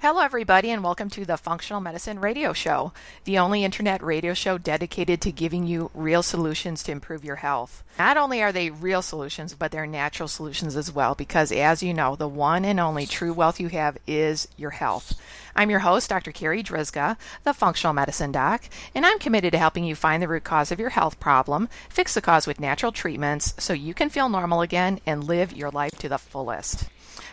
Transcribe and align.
Hello, 0.00 0.20
everybody, 0.20 0.70
and 0.70 0.84
welcome 0.84 1.10
to 1.10 1.24
the 1.24 1.36
Functional 1.36 1.80
Medicine 1.80 2.20
Radio 2.20 2.52
Show, 2.52 2.92
the 3.24 3.36
only 3.36 3.64
internet 3.64 4.00
radio 4.00 4.32
show 4.32 4.56
dedicated 4.56 5.20
to 5.22 5.32
giving 5.32 5.66
you 5.66 5.90
real 5.92 6.22
solutions 6.22 6.84
to 6.84 6.92
improve 6.92 7.24
your 7.24 7.34
health. 7.34 7.82
Not 7.98 8.16
only 8.16 8.40
are 8.40 8.52
they 8.52 8.70
real 8.70 9.02
solutions, 9.02 9.54
but 9.54 9.72
they're 9.72 9.88
natural 9.88 10.28
solutions 10.28 10.76
as 10.76 10.92
well, 10.92 11.16
because 11.16 11.50
as 11.50 11.82
you 11.82 11.92
know, 11.92 12.14
the 12.14 12.28
one 12.28 12.64
and 12.64 12.78
only 12.78 13.06
true 13.06 13.32
wealth 13.32 13.58
you 13.58 13.70
have 13.70 13.98
is 14.06 14.46
your 14.56 14.70
health. 14.70 15.20
I'm 15.58 15.70
your 15.70 15.80
host, 15.80 16.08
Dr. 16.08 16.30
Carri 16.30 16.62
Drzyzga, 16.62 17.16
the 17.42 17.52
Functional 17.52 17.92
Medicine 17.92 18.30
Doc, 18.30 18.68
and 18.94 19.04
I'm 19.04 19.18
committed 19.18 19.50
to 19.50 19.58
helping 19.58 19.82
you 19.82 19.96
find 19.96 20.22
the 20.22 20.28
root 20.28 20.44
cause 20.44 20.70
of 20.70 20.78
your 20.78 20.90
health 20.90 21.18
problem, 21.18 21.68
fix 21.88 22.14
the 22.14 22.20
cause 22.20 22.46
with 22.46 22.60
natural 22.60 22.92
treatments 22.92 23.54
so 23.58 23.72
you 23.72 23.92
can 23.92 24.08
feel 24.08 24.28
normal 24.28 24.60
again 24.60 25.00
and 25.04 25.24
live 25.24 25.56
your 25.56 25.72
life 25.72 25.98
to 25.98 26.08
the 26.08 26.16
fullest. 26.16 26.88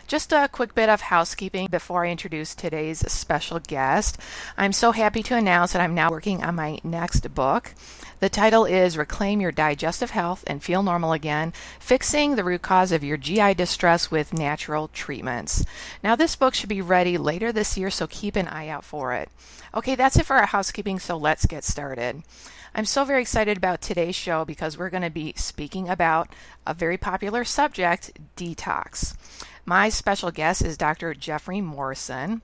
Just 0.08 0.32
a 0.32 0.48
quick 0.50 0.74
bit 0.74 0.88
of 0.88 1.02
housekeeping 1.02 1.68
before 1.68 2.04
I 2.04 2.10
introduce 2.10 2.54
today's 2.54 3.00
special 3.10 3.58
guest. 3.60 4.18
I'm 4.56 4.72
so 4.72 4.92
happy 4.92 5.22
to 5.24 5.36
announce 5.36 5.72
that 5.72 5.82
I'm 5.82 5.94
now 5.94 6.10
working 6.10 6.42
on 6.42 6.54
my 6.54 6.78
next 6.84 7.32
book. 7.34 7.74
The 8.18 8.28
title 8.28 8.64
is 8.64 8.96
Reclaim 8.96 9.40
Your 9.40 9.52
Digestive 9.52 10.10
Health 10.10 10.42
and 10.46 10.62
Feel 10.62 10.82
Normal 10.82 11.12
Again 11.12 11.52
Fixing 11.78 12.36
the 12.36 12.44
Root 12.44 12.62
Cause 12.62 12.92
of 12.92 13.04
Your 13.04 13.16
GI 13.16 13.54
Distress 13.54 14.10
with 14.10 14.32
Natural 14.32 14.88
Treatments. 14.88 15.64
Now, 16.02 16.16
this 16.16 16.36
book 16.36 16.54
should 16.54 16.68
be 16.68 16.80
ready 16.80 17.18
later 17.18 17.52
this 17.52 17.76
year, 17.76 17.90
so 17.90 18.06
keep 18.16 18.34
an 18.36 18.48
eye 18.48 18.68
out 18.68 18.84
for 18.84 19.12
it. 19.12 19.28
Okay, 19.74 19.94
that's 19.94 20.16
it 20.16 20.24
for 20.24 20.36
our 20.36 20.46
housekeeping, 20.46 20.98
so 20.98 21.16
let's 21.16 21.44
get 21.44 21.64
started. 21.64 22.22
I'm 22.74 22.86
so 22.86 23.04
very 23.04 23.20
excited 23.20 23.58
about 23.58 23.82
today's 23.82 24.14
show 24.14 24.44
because 24.44 24.78
we're 24.78 24.90
going 24.90 25.02
to 25.02 25.10
be 25.10 25.34
speaking 25.36 25.88
about 25.88 26.28
a 26.66 26.72
very 26.72 26.96
popular 26.96 27.44
subject 27.44 28.18
detox. 28.36 29.14
My 29.66 29.90
special 29.90 30.30
guest 30.30 30.62
is 30.62 30.78
Dr. 30.78 31.12
Jeffrey 31.12 31.60
Morrison. 31.60 32.40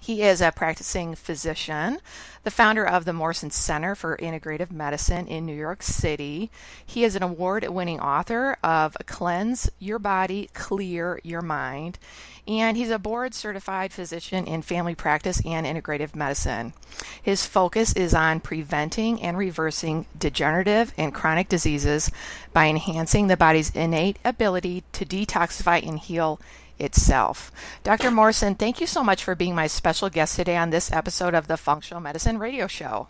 He 0.00 0.22
is 0.22 0.40
a 0.40 0.52
practicing 0.52 1.14
physician, 1.14 1.98
the 2.44 2.50
founder 2.50 2.86
of 2.86 3.04
the 3.04 3.12
Morrison 3.12 3.50
Center 3.50 3.94
for 3.94 4.16
Integrative 4.16 4.70
Medicine 4.70 5.26
in 5.26 5.44
New 5.46 5.54
York 5.54 5.82
City. 5.82 6.50
He 6.84 7.04
is 7.04 7.16
an 7.16 7.22
award 7.22 7.66
winning 7.68 8.00
author 8.00 8.56
of 8.62 8.96
Cleanse 9.06 9.70
Your 9.78 9.98
Body, 9.98 10.48
Clear 10.54 11.20
Your 11.24 11.42
Mind, 11.42 11.98
and 12.46 12.76
he's 12.76 12.90
a 12.90 12.98
board 12.98 13.34
certified 13.34 13.92
physician 13.92 14.46
in 14.46 14.62
family 14.62 14.94
practice 14.94 15.42
and 15.44 15.66
integrative 15.66 16.14
medicine. 16.14 16.72
His 17.20 17.44
focus 17.44 17.92
is 17.94 18.14
on 18.14 18.40
preventing 18.40 19.20
and 19.20 19.36
reversing 19.36 20.06
degenerative 20.16 20.94
and 20.96 21.12
chronic 21.12 21.48
diseases 21.48 22.10
by 22.52 22.68
enhancing 22.68 23.26
the 23.26 23.36
body's 23.36 23.70
innate 23.70 24.18
ability 24.24 24.84
to 24.92 25.04
detoxify 25.04 25.86
and 25.86 25.98
heal 25.98 26.40
itself. 26.78 27.50
Dr. 27.82 28.10
Morrison, 28.10 28.54
thank 28.54 28.80
you 28.80 28.86
so 28.86 29.02
much 29.02 29.24
for 29.24 29.34
being 29.34 29.54
my 29.54 29.66
special 29.66 30.08
guest 30.08 30.36
today 30.36 30.56
on 30.56 30.70
this 30.70 30.92
episode 30.92 31.34
of 31.34 31.46
the 31.46 31.56
Functional 31.56 32.00
Medicine 32.00 32.38
Radio 32.38 32.66
Show. 32.66 33.08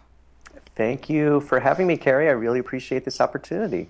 Thank 0.75 1.09
you 1.09 1.41
for 1.41 1.61
having 1.61 1.87
me, 1.87 1.97
Carri. 1.97 2.29
I 2.29 2.33
really 2.33 2.59
appreciate 2.59 3.05
this 3.05 3.21
opportunity. 3.21 3.89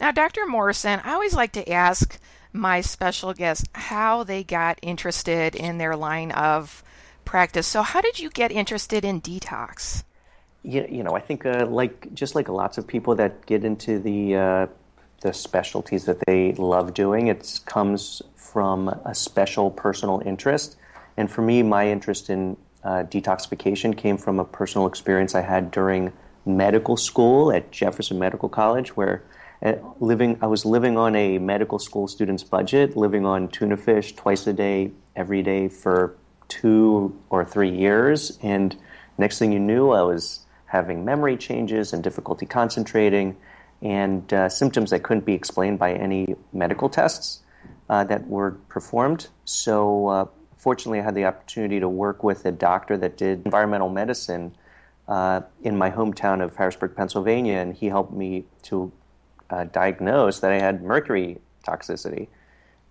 Now, 0.00 0.12
Dr. 0.12 0.46
Morrison, 0.46 1.00
I 1.04 1.12
always 1.12 1.34
like 1.34 1.52
to 1.52 1.70
ask 1.70 2.18
my 2.52 2.80
special 2.80 3.34
guests 3.34 3.64
how 3.74 4.24
they 4.24 4.42
got 4.42 4.78
interested 4.82 5.54
in 5.54 5.78
their 5.78 5.96
line 5.96 6.30
of 6.32 6.82
practice. 7.24 7.66
So, 7.66 7.82
how 7.82 8.00
did 8.00 8.18
you 8.18 8.30
get 8.30 8.50
interested 8.50 9.04
in 9.04 9.20
detox? 9.20 10.04
You, 10.62 10.86
you 10.90 11.02
know, 11.02 11.14
I 11.14 11.20
think 11.20 11.46
uh, 11.46 11.66
like 11.66 12.12
just 12.14 12.34
like 12.34 12.48
lots 12.48 12.78
of 12.78 12.86
people 12.86 13.14
that 13.16 13.46
get 13.46 13.64
into 13.64 13.98
the 13.98 14.36
uh, 14.36 14.66
the 15.22 15.32
specialties 15.32 16.06
that 16.06 16.18
they 16.26 16.52
love 16.52 16.94
doing, 16.94 17.28
it 17.28 17.60
comes 17.66 18.22
from 18.52 18.88
a 18.88 19.14
special 19.14 19.70
personal 19.70 20.22
interest. 20.24 20.76
And 21.16 21.30
for 21.30 21.42
me, 21.42 21.62
my 21.62 21.88
interest 21.88 22.30
in 22.30 22.56
uh, 22.82 23.04
detoxification 23.04 23.96
came 23.96 24.16
from 24.16 24.38
a 24.38 24.44
personal 24.44 24.86
experience 24.86 25.34
I 25.34 25.42
had 25.42 25.70
during 25.70 26.12
medical 26.46 26.96
school 26.96 27.52
at 27.52 27.70
Jefferson 27.70 28.18
Medical 28.18 28.48
College, 28.48 28.96
where 28.96 29.22
uh, 29.62 29.74
living 30.00 30.38
I 30.40 30.46
was 30.46 30.64
living 30.64 30.96
on 30.96 31.14
a 31.14 31.38
medical 31.38 31.78
school 31.78 32.08
student's 32.08 32.42
budget, 32.42 32.96
living 32.96 33.26
on 33.26 33.48
tuna 33.48 33.76
fish 33.76 34.14
twice 34.14 34.46
a 34.46 34.52
day, 34.52 34.90
every 35.14 35.42
day 35.42 35.68
for 35.68 36.16
two 36.48 37.14
or 37.28 37.44
three 37.44 37.70
years. 37.70 38.38
And 38.42 38.74
next 39.18 39.38
thing 39.38 39.52
you 39.52 39.60
knew, 39.60 39.90
I 39.90 40.02
was 40.02 40.40
having 40.66 41.04
memory 41.04 41.36
changes 41.36 41.92
and 41.92 42.02
difficulty 42.02 42.46
concentrating, 42.46 43.36
and 43.82 44.32
uh, 44.32 44.48
symptoms 44.48 44.90
that 44.90 45.02
couldn't 45.02 45.26
be 45.26 45.34
explained 45.34 45.78
by 45.78 45.92
any 45.92 46.34
medical 46.52 46.88
tests 46.88 47.40
uh, 47.90 48.04
that 48.04 48.26
were 48.26 48.52
performed. 48.68 49.28
So, 49.44 50.06
uh, 50.08 50.26
fortunately, 50.56 51.00
I 51.00 51.02
had 51.02 51.14
the 51.14 51.26
opportunity 51.26 51.78
to 51.80 51.88
work 51.88 52.24
with 52.24 52.46
a 52.46 52.52
doctor 52.52 52.96
that 52.96 53.18
did 53.18 53.42
environmental 53.44 53.90
medicine 53.90 54.56
uh, 55.08 55.42
in 55.62 55.76
my 55.76 55.90
hometown 55.90 56.42
of 56.42 56.56
Harrisburg, 56.56 56.96
Pennsylvania, 56.96 57.58
and 57.58 57.74
he 57.74 57.86
helped 57.86 58.12
me 58.12 58.44
to 58.62 58.90
uh, 59.50 59.64
diagnose 59.64 60.40
that 60.40 60.52
I 60.52 60.58
had 60.58 60.82
mercury 60.82 61.40
toxicity. 61.66 62.28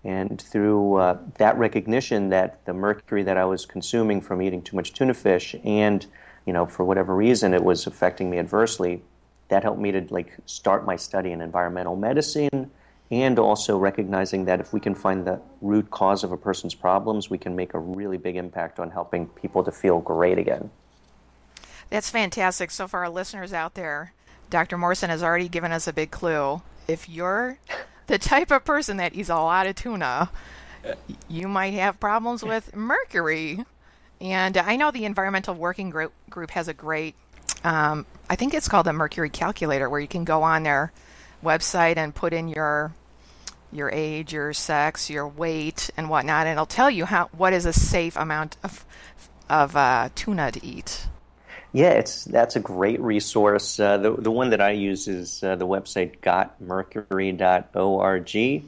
And 0.03 0.41
through 0.41 0.95
uh, 0.95 1.17
that 1.37 1.57
recognition 1.57 2.29
that 2.29 2.63
the 2.65 2.73
mercury 2.73 3.23
that 3.23 3.37
I 3.37 3.45
was 3.45 3.65
consuming 3.65 4.21
from 4.21 4.41
eating 4.41 4.61
too 4.61 4.75
much 4.75 4.93
tuna 4.93 5.13
fish 5.13 5.55
and 5.63 6.05
you 6.45 6.53
know, 6.53 6.65
for 6.65 6.83
whatever 6.83 7.15
reason, 7.15 7.53
it 7.53 7.63
was 7.63 7.85
affecting 7.85 8.29
me 8.29 8.39
adversely. 8.39 9.03
That 9.49 9.63
helped 9.63 9.79
me 9.79 9.91
to 9.91 10.05
like 10.09 10.35
start 10.45 10.85
my 10.85 10.95
study 10.95 11.31
in 11.31 11.41
environmental 11.41 11.95
medicine, 11.95 12.71
and 13.11 13.39
also 13.39 13.77
recognizing 13.77 14.45
that 14.45 14.59
if 14.59 14.71
we 14.71 14.79
can 14.79 14.93
find 14.93 15.25
the 15.25 15.41
root 15.61 15.89
cause 15.89 16.23
of 16.23 16.31
a 16.31 16.37
person's 16.37 16.75
problems, 16.75 17.29
we 17.29 17.37
can 17.37 17.55
make 17.55 17.73
a 17.73 17.79
really 17.79 18.17
big 18.17 18.35
impact 18.35 18.79
on 18.79 18.91
helping 18.91 19.27
people 19.27 19.63
to 19.63 19.71
feel 19.71 19.99
great 19.99 20.37
again. 20.37 20.69
That's 21.89 22.09
fantastic. 22.09 22.69
So, 22.69 22.87
for 22.87 22.99
our 22.99 23.09
listeners 23.09 23.51
out 23.51 23.73
there, 23.73 24.13
Dr. 24.49 24.77
Morrison 24.77 25.09
has 25.09 25.23
already 25.23 25.49
given 25.49 25.71
us 25.71 25.87
a 25.87 25.93
big 25.93 26.11
clue. 26.11 26.61
If 26.87 27.09
you're 27.09 27.57
the 28.07 28.19
type 28.19 28.51
of 28.51 28.63
person 28.63 28.97
that 28.97 29.15
eats 29.15 29.29
a 29.29 29.35
lot 29.35 29.65
of 29.65 29.75
tuna, 29.75 30.29
you 31.27 31.47
might 31.47 31.73
have 31.73 31.99
problems 31.99 32.43
with 32.43 32.75
mercury. 32.75 33.65
And 34.21 34.57
I 34.57 34.75
know 34.75 34.91
the 34.91 35.05
Environmental 35.05 35.55
Working 35.55 35.89
Group, 35.89 36.13
group 36.29 36.51
has 36.51 36.67
a 36.67 36.73
great, 36.73 37.15
um, 37.63 38.05
I 38.29 38.35
think 38.35 38.53
it's 38.53 38.67
called 38.67 38.85
the 38.85 38.93
Mercury 38.93 39.29
Calculator, 39.29 39.89
where 39.89 39.99
you 39.99 40.07
can 40.07 40.25
go 40.25 40.43
on 40.43 40.63
their 40.63 40.91
website 41.43 41.97
and 41.97 42.13
put 42.13 42.33
in 42.33 42.49
your 42.49 42.93
your 43.71 43.89
age, 43.91 44.33
your 44.33 44.53
sex, 44.53 45.09
your 45.09 45.27
weight, 45.27 45.89
and 45.97 46.09
whatnot, 46.09 46.47
and 46.47 46.53
it'll 46.53 46.65
tell 46.65 46.89
you 46.89 47.05
how 47.05 47.29
what 47.37 47.53
is 47.53 47.65
a 47.65 47.73
safe 47.73 48.15
amount 48.15 48.57
of 48.63 48.85
of 49.49 49.75
uh, 49.75 50.09
tuna 50.15 50.51
to 50.51 50.65
eat. 50.65 51.05
Yeah, 51.71 51.91
it's 51.91 52.25
that's 52.25 52.55
a 52.55 52.59
great 52.59 52.99
resource. 52.99 53.79
Uh, 53.79 53.97
the 53.97 54.13
the 54.13 54.31
one 54.31 54.49
that 54.51 54.61
I 54.61 54.71
use 54.71 55.07
is 55.07 55.43
uh, 55.43 55.55
the 55.55 55.67
website 55.67 56.19
gotmercury.org, 56.19 58.63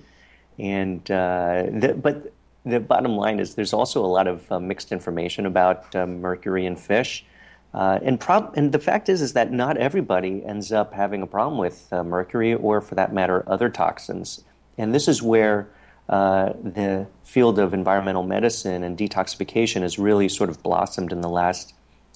and 0.59 1.11
uh, 1.11 1.63
the, 1.72 1.94
but 1.95 2.31
the 2.66 2.79
bottom 2.79 3.16
line 3.16 3.40
is 3.40 3.56
there's 3.56 3.73
also 3.73 4.06
a 4.06 4.07
lot 4.07 4.28
of 4.28 4.51
uh, 4.51 4.59
mixed 4.59 4.91
information 4.91 5.45
about 5.45 5.95
uh, 5.95 6.06
mercury 6.06 6.66
in 6.66 6.75
fish. 6.75 7.25
Uh, 7.73 7.99
and, 8.03 8.20
prob- 8.20 8.53
and 8.58 8.73
the 8.73 8.79
fact 8.79 9.08
is, 9.08 9.22
is 9.22 9.31
that 9.34 9.52
not 9.52 9.78
everybody 9.78 10.43
ends 10.46 10.73
up 10.73 10.93
having 10.93 11.22
a 11.22 11.28
problem 11.28 11.58
with 11.58 11.87
uh, 11.93 12.03
mercury 12.03 12.53
or, 12.53 12.81
for 12.81 12.96
that 12.96 13.14
matter, 13.14 13.46
other 13.47 13.70
toxins. 13.70 14.43
And 14.78 14.94
this 14.94 15.08
is 15.08 15.22
where 15.22 15.70
uh, 16.09 16.53
the 16.62 17.08
field 17.23 17.59
of 17.59 17.73
environmental 17.73 18.23
medicine 18.23 18.84
and 18.84 18.97
detoxification 18.97 19.82
has 19.82 19.97
really 19.97 20.28
sort 20.28 20.50
of 20.50 20.62
blossomed 20.62 21.12
in 21.12 21.22
the 21.22 21.29
last 21.29 21.73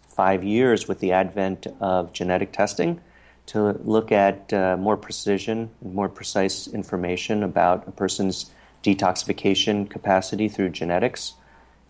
five 0.10 0.44
years 0.44 0.88
with 0.88 1.00
the 1.00 1.12
advent 1.12 1.68
of 1.80 2.14
genetic 2.14 2.52
testing 2.52 3.00
to 3.48 3.80
look 3.84 4.12
at 4.12 4.52
uh, 4.54 4.76
more 4.78 4.98
precision, 4.98 5.70
more 5.82 6.10
precise 6.10 6.68
information 6.68 7.44
about 7.44 7.88
a 7.88 7.92
person's 7.92 8.52
detoxification 8.84 9.90
capacity 9.90 10.48
through 10.48 10.70
genetics. 10.70 11.34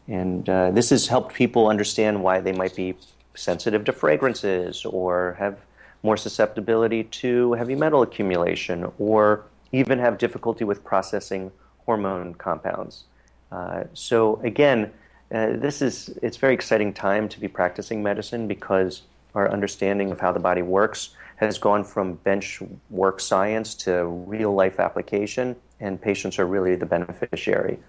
And 0.07 0.47
uh, 0.49 0.71
this 0.71 0.89
has 0.89 1.07
helped 1.07 1.33
people 1.33 1.67
understand 1.67 2.23
why 2.23 2.39
they 2.39 2.51
might 2.51 2.75
be 2.75 2.95
sensitive 3.35 3.83
to 3.85 3.93
fragrances 3.93 4.85
or 4.85 5.35
have 5.39 5.59
more 6.03 6.17
susceptibility 6.17 7.03
to 7.03 7.53
heavy 7.53 7.75
metal 7.75 8.01
accumulation 8.01 8.91
or 8.99 9.45
even 9.71 9.99
have 9.99 10.17
difficulty 10.17 10.63
with 10.63 10.83
processing 10.83 11.51
hormone 11.85 12.33
compounds. 12.35 13.05
Uh, 13.51 13.83
so, 13.93 14.39
again, 14.43 14.91
uh, 15.33 15.47
this 15.57 15.81
is 15.81 16.09
it's 16.21 16.37
very 16.37 16.53
exciting 16.53 16.93
time 16.93 17.27
to 17.29 17.39
be 17.39 17.47
practicing 17.47 18.03
medicine 18.03 18.47
because 18.47 19.03
our 19.33 19.51
understanding 19.51 20.11
of 20.11 20.19
how 20.19 20.31
the 20.31 20.39
body 20.39 20.61
works 20.61 21.09
has 21.37 21.57
gone 21.57 21.83
from 21.83 22.13
bench 22.13 22.61
work 22.89 23.19
science 23.19 23.75
to 23.75 24.05
real 24.05 24.53
life 24.53 24.79
application, 24.79 25.55
and 25.79 26.01
patients 26.01 26.39
are 26.39 26.45
really 26.45 26.75
the 26.75 26.85
beneficiary. 26.85 27.79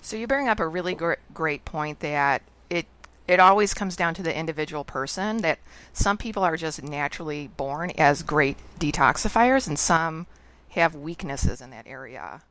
So 0.00 0.16
you 0.16 0.26
bring 0.26 0.48
up 0.48 0.60
a 0.60 0.68
really 0.68 0.94
gr- 0.94 1.14
great 1.32 1.64
point 1.64 2.00
that 2.00 2.42
it 2.70 2.86
it 3.26 3.40
always 3.40 3.74
comes 3.74 3.96
down 3.96 4.14
to 4.14 4.22
the 4.22 4.36
individual 4.36 4.84
person. 4.84 5.38
That 5.38 5.58
some 5.92 6.16
people 6.16 6.44
are 6.44 6.56
just 6.56 6.82
naturally 6.82 7.48
born 7.56 7.90
as 7.92 8.22
great 8.22 8.56
detoxifiers, 8.78 9.66
and 9.66 9.78
some 9.78 10.26
have 10.80 10.94
weaknesses 10.94 11.60
in 11.60 11.70
that 11.70 11.86
area. 11.86 12.42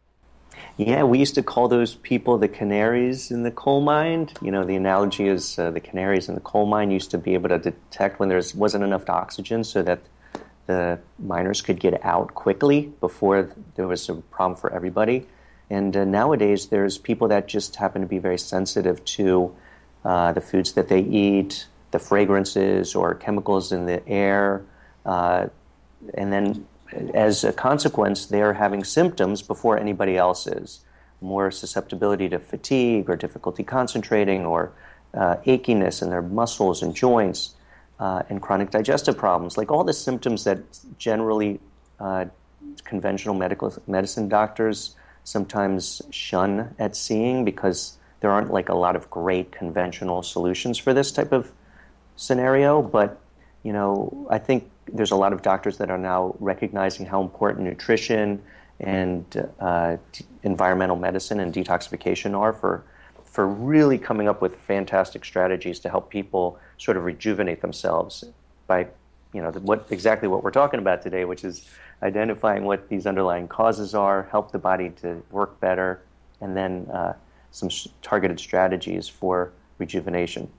Yeah, 0.77 1.03
we 1.03 1.19
used 1.19 1.35
to 1.35 1.43
call 1.43 1.67
those 1.67 1.95
people 1.95 2.37
the 2.37 2.47
canaries 2.47 3.31
in 3.31 3.43
the 3.43 3.51
coal 3.51 3.81
mine. 3.81 4.29
You 4.41 4.51
know, 4.51 4.63
the 4.63 4.75
analogy 4.75 5.27
is 5.27 5.57
uh, 5.57 5.71
the 5.71 5.79
canaries 5.79 6.29
in 6.29 6.35
the 6.35 6.41
coal 6.41 6.65
mine 6.65 6.91
used 6.91 7.11
to 7.11 7.17
be 7.17 7.33
able 7.33 7.49
to 7.49 7.59
detect 7.59 8.19
when 8.19 8.29
there 8.29 8.41
wasn't 8.55 8.83
enough 8.83 9.09
oxygen 9.09 9.63
so 9.63 9.81
that 9.83 10.01
the 10.67 10.99
miners 11.19 11.61
could 11.61 11.79
get 11.79 12.03
out 12.05 12.33
quickly 12.33 12.93
before 12.99 13.51
there 13.75 13.87
was 13.87 14.07
a 14.09 14.15
problem 14.15 14.57
for 14.57 14.71
everybody. 14.73 15.27
And 15.69 15.95
uh, 15.95 16.05
nowadays, 16.05 16.67
there's 16.67 16.97
people 16.97 17.27
that 17.29 17.47
just 17.47 17.75
happen 17.77 18.01
to 18.01 18.07
be 18.07 18.19
very 18.19 18.37
sensitive 18.37 19.03
to 19.05 19.55
uh, 20.05 20.33
the 20.33 20.41
foods 20.41 20.73
that 20.73 20.87
they 20.87 21.01
eat, 21.01 21.67
the 21.91 21.99
fragrances 21.99 22.95
or 22.95 23.15
chemicals 23.15 23.71
in 23.71 23.85
the 23.85 24.07
air, 24.07 24.63
uh, 25.05 25.47
and 26.13 26.31
then 26.31 26.67
as 27.13 27.43
a 27.43 27.53
consequence, 27.53 28.25
they 28.25 28.41
are 28.41 28.53
having 28.53 28.83
symptoms 28.83 29.41
before 29.41 29.77
anybody 29.77 30.17
else 30.17 30.47
is. 30.47 30.81
More 31.21 31.51
susceptibility 31.51 32.29
to 32.29 32.39
fatigue 32.39 33.09
or 33.09 33.15
difficulty 33.15 33.63
concentrating 33.63 34.45
or 34.45 34.71
uh, 35.13 35.37
achiness 35.45 36.01
in 36.01 36.09
their 36.09 36.21
muscles 36.21 36.81
and 36.81 36.95
joints 36.95 37.55
uh, 37.99 38.23
and 38.29 38.41
chronic 38.41 38.71
digestive 38.71 39.17
problems. 39.17 39.57
Like 39.57 39.71
all 39.71 39.83
the 39.83 39.93
symptoms 39.93 40.43
that 40.43 40.59
generally 40.97 41.59
uh, 41.99 42.25
conventional 42.83 43.35
medical 43.35 43.73
medicine 43.87 44.27
doctors 44.27 44.95
sometimes 45.23 46.01
shun 46.09 46.75
at 46.79 46.95
seeing 46.95 47.45
because 47.45 47.97
there 48.19 48.31
aren't 48.31 48.51
like 48.51 48.69
a 48.69 48.75
lot 48.75 48.95
of 48.95 49.09
great 49.09 49.51
conventional 49.51 50.23
solutions 50.23 50.77
for 50.77 50.93
this 50.93 51.11
type 51.11 51.31
of 51.31 51.51
scenario. 52.15 52.81
But 52.81 53.19
you 53.63 53.71
know, 53.71 54.27
I 54.29 54.39
think 54.39 54.69
there's 54.91 55.11
a 55.11 55.15
lot 55.15 55.33
of 55.33 55.41
doctors 55.41 55.77
that 55.77 55.89
are 55.89 55.97
now 55.97 56.35
recognizing 56.39 57.05
how 57.05 57.21
important 57.21 57.63
nutrition 57.63 58.41
and 58.79 59.49
uh, 59.59 59.97
environmental 60.43 60.95
medicine 60.95 61.39
and 61.39 61.53
detoxification 61.53 62.37
are 62.37 62.53
for 62.53 62.83
for 63.23 63.47
really 63.47 63.97
coming 63.97 64.27
up 64.27 64.43
with 64.43 64.55
fantastic 64.57 65.25
strategies 65.25 65.79
to 65.79 65.89
help 65.89 66.11
people 66.11 66.59
sort 66.77 66.95
of 66.97 67.03
rejuvenate 67.03 67.61
themselves 67.61 68.23
by 68.67 68.87
you 69.33 69.41
know 69.41 69.51
what 69.51 69.87
exactly 69.89 70.27
what 70.27 70.43
we're 70.43 70.51
talking 70.51 70.79
about 70.79 71.01
today, 71.01 71.25
which 71.25 71.43
is 71.43 71.67
identifying 72.03 72.63
what 72.63 72.89
these 72.89 73.07
underlying 73.07 73.47
causes 73.47 73.95
are, 73.95 74.27
help 74.29 74.51
the 74.51 74.59
body 74.59 74.89
to 74.89 75.23
work 75.31 75.59
better, 75.59 76.01
and 76.41 76.55
then 76.55 76.87
uh, 76.93 77.13
some 77.51 77.69
targeted 78.01 78.39
strategies 78.39 79.07
for 79.07 79.51
rejuvenation. 79.77 80.49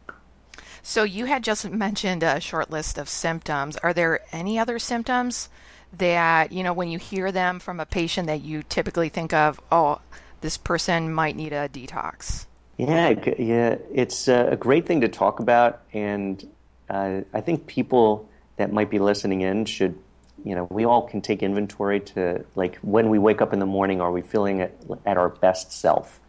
So 0.87 1.03
you 1.03 1.25
had 1.25 1.43
just 1.43 1.69
mentioned 1.71 2.23
a 2.23 2.39
short 2.41 2.71
list 2.71 2.99
of 2.99 3.09
symptoms. 3.09 3.79
Are 3.79 3.95
there 3.95 4.21
any 4.33 4.59
other 4.59 4.79
symptoms 4.79 5.49
that, 5.97 6.53
you 6.53 6.63
know, 6.63 6.75
when 6.75 6.91
you 6.91 6.99
hear 6.99 7.33
them 7.33 7.59
from 7.59 7.81
a 7.81 7.87
patient 7.87 8.27
that 8.27 8.43
you 8.43 8.63
typically 8.63 9.09
think 9.09 9.33
of, 9.33 9.59
oh, 9.73 10.01
this 10.43 10.59
person 10.59 11.11
might 11.11 11.37
need 11.37 11.55
a 11.55 11.71
detox? 11.71 12.45
Yeah, 12.77 13.15
yeah, 13.39 13.77
it's 13.95 14.29
a 14.29 14.59
great 14.61 14.85
thing 14.85 15.01
to 15.01 15.09
talk 15.09 15.41
about, 15.41 15.81
and 15.95 16.47
uh, 16.91 17.23
I 17.33 17.41
think 17.41 17.67
people 17.67 18.29
that 18.57 18.71
might 18.71 18.91
be 18.91 18.99
listening 18.99 19.41
in 19.41 19.65
should, 19.65 19.99
you 20.45 20.55
know, 20.55 20.69
we 20.71 20.85
all 20.85 21.09
can 21.09 21.23
take 21.23 21.43
inventory 21.43 22.01
to 22.01 22.45
like 22.57 22.77
when 22.83 23.09
we 23.09 23.19
wake 23.19 23.41
up 23.41 23.55
in 23.55 23.59
the 23.59 23.67
morning, 23.67 24.03
are 24.03 24.13
we 24.13 24.21
feeling 24.21 24.61
at, 24.61 24.75
at 25.07 25.17
our 25.17 25.31
best 25.31 25.73
self? 25.73 26.21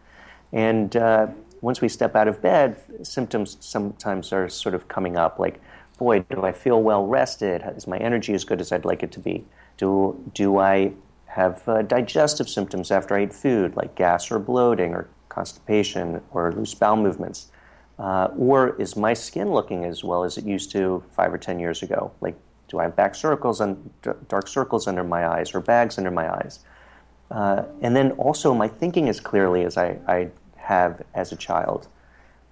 And 0.50 0.96
uh, 0.96 1.26
once 1.60 1.80
we 1.80 1.88
step 1.88 2.14
out 2.14 2.28
of 2.28 2.40
bed, 2.42 2.76
symptoms 3.02 3.56
sometimes 3.60 4.32
are 4.32 4.48
sort 4.48 4.74
of 4.74 4.88
coming 4.88 5.16
up 5.16 5.38
like, 5.38 5.60
boy, 5.98 6.20
do 6.20 6.42
I 6.42 6.52
feel 6.52 6.82
well 6.82 7.06
rested? 7.06 7.62
Is 7.76 7.86
my 7.86 7.98
energy 7.98 8.34
as 8.34 8.44
good 8.44 8.60
as 8.60 8.72
I'd 8.72 8.84
like 8.84 9.02
it 9.02 9.12
to 9.12 9.20
be? 9.20 9.44
Do, 9.78 10.20
do 10.34 10.58
I 10.58 10.92
have 11.26 11.66
uh, 11.68 11.82
digestive 11.82 12.48
symptoms 12.48 12.90
after 12.90 13.16
I 13.16 13.24
eat 13.24 13.32
food, 13.32 13.76
like 13.76 13.94
gas 13.94 14.30
or 14.30 14.38
bloating 14.38 14.94
or 14.94 15.08
constipation 15.28 16.22
or 16.30 16.52
loose 16.52 16.74
bowel 16.74 16.96
movements? 16.96 17.50
Uh, 17.98 18.28
or 18.36 18.80
is 18.80 18.96
my 18.96 19.14
skin 19.14 19.52
looking 19.52 19.84
as 19.84 20.04
well 20.04 20.24
as 20.24 20.36
it 20.36 20.44
used 20.44 20.70
to 20.72 21.02
five 21.12 21.32
or 21.32 21.38
ten 21.38 21.58
years 21.58 21.82
ago? 21.82 22.12
Like, 22.20 22.36
do 22.68 22.78
I 22.78 22.84
have 22.84 22.96
back 22.96 23.14
circles 23.14 23.60
and 23.60 23.90
dark 24.28 24.48
circles 24.48 24.86
under 24.86 25.04
my 25.04 25.26
eyes 25.26 25.54
or 25.54 25.60
bags 25.60 25.98
under 25.98 26.10
my 26.10 26.30
eyes? 26.30 26.60
Uh, 27.30 27.64
and 27.80 27.96
then 27.96 28.12
also, 28.12 28.54
my 28.54 28.68
thinking 28.68 29.08
as 29.08 29.18
clearly 29.18 29.64
as 29.64 29.76
I, 29.76 29.98
I 30.06 30.28
have 30.66 31.02
as 31.14 31.32
a 31.32 31.36
child 31.36 31.88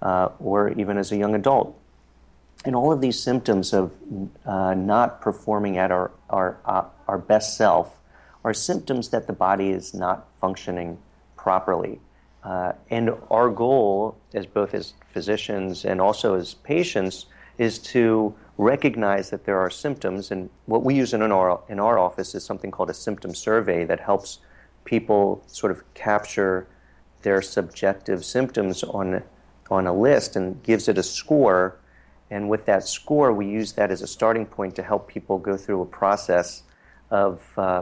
uh, 0.01 0.29
or 0.39 0.69
even 0.69 0.97
as 0.97 1.11
a 1.11 1.17
young 1.17 1.35
adult. 1.35 1.77
And 2.63 2.75
all 2.75 2.91
of 2.91 3.01
these 3.01 3.21
symptoms 3.21 3.73
of 3.73 3.93
uh, 4.45 4.73
not 4.73 5.21
performing 5.21 5.77
at 5.77 5.91
our, 5.91 6.11
our, 6.29 6.57
uh, 6.65 6.85
our 7.07 7.17
best 7.17 7.57
self 7.57 7.97
are 8.43 8.53
symptoms 8.53 9.09
that 9.09 9.27
the 9.27 9.33
body 9.33 9.69
is 9.69 9.93
not 9.93 10.27
functioning 10.39 10.97
properly. 11.35 11.99
Uh, 12.43 12.73
and 12.89 13.11
our 13.29 13.49
goal, 13.49 14.17
as 14.33 14.45
both 14.45 14.73
as 14.73 14.93
physicians 15.09 15.83
and 15.83 15.99
also 15.99 16.35
as 16.35 16.53
patients, 16.53 17.25
is 17.57 17.79
to 17.79 18.33
recognize 18.57 19.29
that 19.31 19.45
there 19.45 19.59
are 19.59 19.69
symptoms. 19.69 20.31
And 20.31 20.49
what 20.65 20.83
we 20.83 20.95
use 20.95 21.13
in 21.13 21.21
our, 21.21 21.61
in 21.67 21.79
our 21.79 21.97
office 21.97 22.35
is 22.35 22.43
something 22.43 22.71
called 22.71 22.89
a 22.89 22.93
symptom 22.93 23.33
survey 23.35 23.83
that 23.85 23.99
helps 23.99 24.39
people 24.85 25.43
sort 25.47 25.71
of 25.71 25.81
capture 25.93 26.67
their 27.25 27.41
subjective 27.41 28.23
symptoms 28.23 28.83
on, 28.83 29.23
on 29.71 29.87
a 29.87 29.93
list 29.93 30.35
and 30.35 30.61
gives 30.61 30.87
it 30.87 30.97
a 30.97 31.03
score. 31.03 31.75
And 32.29 32.49
with 32.49 32.65
that 32.67 32.87
score, 32.87 33.33
we 33.33 33.47
use 33.47 33.73
that 33.73 33.89
as 33.89 34.03
a 34.03 34.07
starting 34.07 34.45
point 34.45 34.75
to 34.75 34.83
help 34.83 35.07
people 35.07 35.39
go 35.39 35.57
through 35.57 35.81
a 35.81 35.85
process 35.87 36.61
of, 37.09 37.41
uh, 37.57 37.81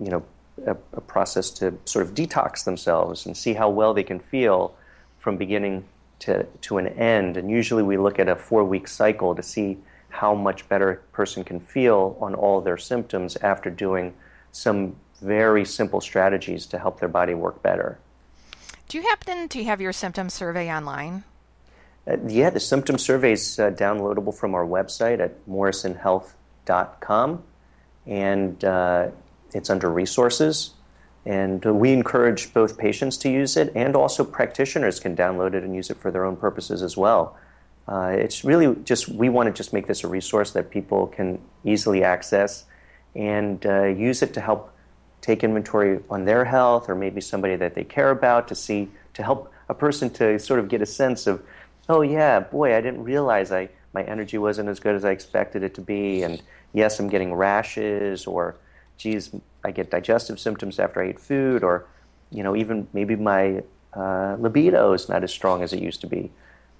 you 0.00 0.10
know, 0.10 0.24
a, 0.64 0.76
a, 0.92 1.00
process 1.00 1.50
to 1.50 1.74
sort 1.84 2.06
of 2.06 2.14
detox 2.14 2.64
themselves 2.64 3.26
and 3.26 3.36
see 3.36 3.54
how 3.54 3.68
well 3.68 3.92
they 3.92 4.02
can 4.04 4.20
feel 4.20 4.74
from 5.18 5.36
beginning 5.36 5.84
to, 6.20 6.44
to 6.62 6.78
an 6.78 6.86
end. 6.86 7.36
And 7.36 7.50
usually 7.50 7.82
we 7.82 7.96
look 7.96 8.20
at 8.20 8.28
a 8.28 8.36
four 8.36 8.62
week 8.64 8.86
cycle 8.86 9.34
to 9.34 9.42
see 9.42 9.78
how 10.10 10.34
much 10.34 10.68
better 10.68 10.90
a 10.90 10.96
person 11.12 11.42
can 11.42 11.58
feel 11.58 12.16
on 12.20 12.34
all 12.34 12.60
their 12.60 12.78
symptoms 12.78 13.36
after 13.36 13.68
doing 13.68 14.14
some 14.52 14.96
very 15.20 15.64
simple 15.64 16.00
strategies 16.00 16.66
to 16.66 16.78
help 16.78 17.00
their 17.00 17.08
body 17.08 17.34
work 17.34 17.62
better. 17.62 17.98
Do 18.88 18.96
you 18.96 19.04
happen 19.04 19.48
to 19.50 19.64
have 19.64 19.82
your 19.82 19.92
symptom 19.92 20.30
survey 20.30 20.72
online? 20.72 21.24
Uh, 22.06 22.16
yeah, 22.26 22.48
the 22.48 22.58
symptom 22.58 22.96
survey 22.96 23.32
is 23.32 23.58
uh, 23.58 23.70
downloadable 23.70 24.34
from 24.34 24.54
our 24.54 24.64
website 24.64 25.20
at 25.20 25.46
morrisonhealth.com, 25.46 27.42
and 28.06 28.64
uh, 28.64 29.08
it's 29.52 29.68
under 29.68 29.90
resources. 29.90 30.70
And 31.26 31.62
we 31.62 31.92
encourage 31.92 32.54
both 32.54 32.78
patients 32.78 33.18
to 33.18 33.28
use 33.28 33.58
it, 33.58 33.70
and 33.74 33.94
also 33.94 34.24
practitioners 34.24 34.98
can 34.98 35.14
download 35.14 35.52
it 35.52 35.62
and 35.62 35.74
use 35.74 35.90
it 35.90 35.98
for 35.98 36.10
their 36.10 36.24
own 36.24 36.36
purposes 36.36 36.82
as 36.82 36.96
well. 36.96 37.36
Uh, 37.86 38.14
it's 38.18 38.42
really 38.42 38.74
just 38.84 39.10
we 39.10 39.28
want 39.28 39.48
to 39.48 39.52
just 39.52 39.74
make 39.74 39.86
this 39.86 40.02
a 40.02 40.08
resource 40.08 40.52
that 40.52 40.70
people 40.70 41.08
can 41.08 41.38
easily 41.62 42.02
access 42.02 42.64
and 43.14 43.66
uh, 43.66 43.84
use 43.84 44.22
it 44.22 44.32
to 44.32 44.40
help 44.40 44.72
take 45.20 45.44
inventory 45.44 46.00
on 46.08 46.24
their 46.24 46.44
health 46.44 46.88
or 46.88 46.94
maybe 46.94 47.20
somebody 47.20 47.56
that 47.56 47.74
they 47.74 47.84
care 47.84 48.10
about 48.10 48.48
to 48.48 48.54
see 48.54 48.88
to 49.14 49.22
help 49.22 49.52
a 49.68 49.74
person 49.74 50.10
to 50.10 50.38
sort 50.38 50.60
of 50.60 50.68
get 50.68 50.80
a 50.80 50.86
sense 50.86 51.26
of 51.26 51.42
oh 51.88 52.00
yeah 52.00 52.40
boy 52.40 52.74
i 52.74 52.80
didn't 52.80 53.02
realize 53.02 53.50
i 53.52 53.68
my 53.92 54.02
energy 54.04 54.38
wasn't 54.38 54.68
as 54.68 54.78
good 54.80 54.94
as 54.94 55.04
i 55.04 55.10
expected 55.10 55.62
it 55.62 55.74
to 55.74 55.80
be. 55.80 56.22
And 56.22 56.42
yes 56.72 57.00
i'm 57.00 57.08
getting 57.08 57.34
rashes 57.34 58.26
or 58.26 58.56
geez 58.96 59.30
i 59.64 59.70
get 59.70 59.90
digestive 59.90 60.38
symptoms 60.38 60.78
after 60.78 61.02
i 61.02 61.10
eat 61.10 61.20
food 61.20 61.62
or 61.62 61.86
you 62.30 62.42
know 62.42 62.54
even 62.54 62.86
maybe 62.92 63.16
my 63.16 63.62
uh, 63.94 64.36
libido 64.38 64.92
is 64.92 65.08
not 65.08 65.24
as 65.24 65.32
strong 65.32 65.62
as 65.62 65.72
it 65.72 65.80
used 65.80 66.02
to 66.02 66.06
be. 66.06 66.30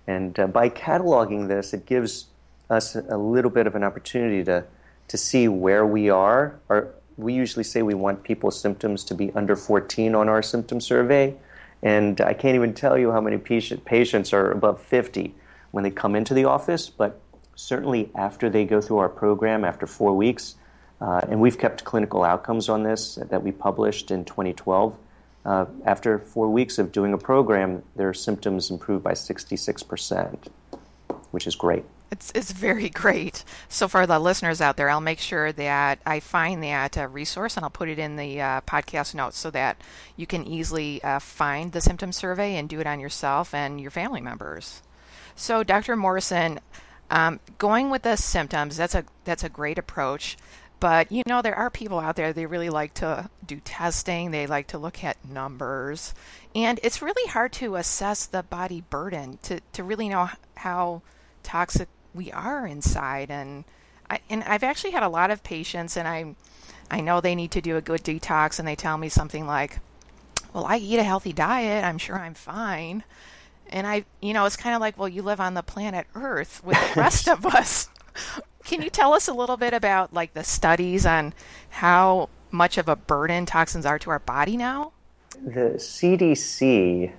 And 0.07 0.39
uh, 0.39 0.47
by 0.47 0.69
cataloging 0.69 1.49
this 1.49 1.73
it 1.73 1.87
gives 1.87 2.27
us 2.71 2.95
a 2.95 3.17
little 3.17 3.51
bit 3.51 3.67
of 3.67 3.75
an 3.75 3.83
opportunity 3.83 4.45
to 4.45 4.65
to 5.09 5.17
see 5.17 5.49
where 5.49 5.87
we 5.87 6.11
are 6.11 6.61
or 6.69 6.95
we 7.19 7.35
usually 7.35 7.65
say 7.65 7.83
we 7.83 7.95
want 7.95 8.23
people's 8.23 8.59
symptoms 8.59 9.05
to 9.05 9.15
be 9.15 9.33
under 9.33 9.57
14 9.57 10.15
on 10.15 10.29
our 10.29 10.41
symptom 10.43 10.81
survey. 10.81 11.35
And 11.83 12.21
I 12.21 12.33
can't 12.33 12.55
even 12.55 12.73
tell 12.75 12.97
you 12.97 13.11
how 13.13 13.21
many 13.21 13.37
patient, 13.39 13.85
patients 13.85 14.33
are 14.33 14.51
above 14.51 14.81
50 14.81 15.35
when 15.73 15.85
they 15.85 15.91
come 15.91 16.17
into 16.17 16.33
the 16.33 16.45
office, 16.45 16.89
but 16.89 17.21
certainly 17.57 18.11
after 18.15 18.49
they 18.49 18.65
go 18.65 18.81
through 18.81 18.99
our 18.99 19.09
program, 19.09 19.65
after 19.65 19.87
four 19.87 20.17
weeks, 20.17 20.55
uh, 21.01 21.21
and 21.29 21.41
we've 21.41 21.59
kept 21.59 21.85
clinical 21.85 22.25
outcomes 22.25 22.69
on 22.69 22.83
this 22.85 23.17
that 23.17 23.43
we 23.43 23.53
published 23.53 24.11
in 24.11 24.25
2012. 24.25 24.97
uh, 25.45 25.67
after 25.85 26.19
four 26.19 26.49
weeks 26.49 26.79
of 26.79 26.93
doing 26.93 27.13
a 27.13 27.19
program, 27.19 27.83
their 27.97 28.13
symptoms 28.13 28.71
improved 28.71 29.03
by 29.03 29.13
66%, 29.13 30.49
which 31.31 31.47
is 31.47 31.57
great. 31.57 31.85
It's, 32.11 32.33
it's 32.35 32.53
very 32.53 32.89
great. 33.03 33.45
So, 33.69 33.89
for 33.89 34.07
the 34.07 34.19
listeners 34.19 34.61
out 34.61 34.77
there, 34.77 34.91
I'll 34.91 35.01
make 35.01 35.19
sure 35.19 35.53
that 35.53 36.01
I 36.07 36.21
find 36.21 36.63
that 36.63 36.97
uh, 36.97 37.07
resource 37.09 37.57
and 37.57 37.65
I'll 37.65 37.71
put 37.71 37.89
it 37.89 37.99
in 37.99 38.17
the 38.17 38.41
uh, 38.41 38.61
podcast 38.63 39.15
notes 39.15 39.39
so 39.39 39.51
that 39.51 39.81
you 40.17 40.27
can 40.27 40.47
easily 40.47 41.03
uh, 41.03 41.19
find 41.19 41.73
the 41.73 41.81
symptom 41.81 42.13
survey 42.13 42.57
and 42.57 42.69
do 42.69 42.81
it 42.81 42.87
on 42.87 43.01
yourself 43.01 43.55
and 43.55 43.81
your 43.81 43.91
family 43.91 44.21
members. 44.21 44.83
So, 45.37 45.63
Dr. 45.63 45.97
Morrison, 45.97 46.61
um, 47.11 47.41
going 47.59 47.91
with 47.91 48.03
the 48.03 48.17
symptoms, 48.17 48.77
that's 48.77 48.95
a, 48.95 49.05
that's 49.25 49.45
a 49.45 49.49
great 49.49 49.79
approach. 49.79 50.37
But 50.81 51.11
you 51.11 51.23
know, 51.27 51.43
there 51.43 51.57
are 51.57 51.71
people 51.71 51.99
out 51.99 52.17
there, 52.17 52.33
they 52.33 52.47
really 52.47 52.71
like 52.71 52.95
to 52.95 53.29
do 53.45 53.61
testing, 53.61 54.31
they 54.31 54.47
like 54.47 54.69
to 54.69 54.79
look 54.79 55.03
at 55.03 55.25
numbers. 55.25 56.15
And 56.55 56.79
it's 56.83 57.03
really 57.03 57.29
hard 57.31 57.53
to 57.55 57.77
assess 57.77 58.27
the 58.27 58.43
body 58.43 58.83
burden 58.89 59.39
to, 59.43 59.61
to 59.73 59.83
really 59.83 60.09
know 60.09 60.31
how 60.57 61.03
toxic 61.43 61.89
we 62.19 62.31
are 62.33 62.67
inside. 62.67 63.31
And 63.31 63.65
I, 64.11 64.21
and 64.29 64.43
I've 64.45 64.65
actually 64.65 64.91
had 64.91 65.05
a 65.05 65.09
lot 65.09 65.31
of 65.31 65.43
patients, 65.43 65.97
and 65.97 66.07
I 66.07 66.35
I 66.91 67.01
know 67.01 67.21
they 67.21 67.35
need 67.35 67.53
to 67.53 67.63
do 67.63 67.77
a 67.77 67.81
good 67.81 68.03
detox, 68.03 68.59
and 68.59 68.69
they 68.69 68.77
tell 68.77 68.99
me 68.99 69.09
something 69.09 69.47
like, 69.47 69.79
"Well, 70.53 70.67
I 70.67 70.77
eat 70.77 70.99
a 70.99 71.03
healthy 71.05 71.33
diet. 71.33 71.85
I'm 71.85 71.99
sure 71.99 72.19
I'm 72.19 72.35
fine." 72.35 73.05
And 73.71 73.87
I, 73.87 74.05
you 74.21 74.33
know, 74.33 74.45
it's 74.47 74.57
kind 74.57 74.75
of 74.75 74.81
like, 74.81 74.99
well, 74.99 75.09
you 75.09 75.21
live 75.21 75.41
on 75.41 75.53
the 75.53 75.63
planet 75.63 76.07
Earth 76.15 76.63
with 76.65 76.79
the 76.79 77.01
rest 77.01 77.29
of 77.29 77.45
us. 77.59 77.91
Can 78.65 78.81
you 78.81 78.89
tell 78.89 79.13
us 79.13 79.29
a 79.29 79.35
little 79.35 79.59
bit 79.59 79.75
about 79.75 80.13
like 80.13 80.33
the 80.35 80.43
studies 80.43 81.05
on 81.05 81.35
how 81.69 82.31
much 82.51 82.79
of 82.79 82.89
a 82.89 82.97
burden 82.97 83.45
toxins 83.45 83.85
are 83.85 83.99
to 83.99 84.11
our 84.11 84.19
body 84.19 84.57
now? 84.57 84.93
The 85.45 85.75
CDC 85.77 87.13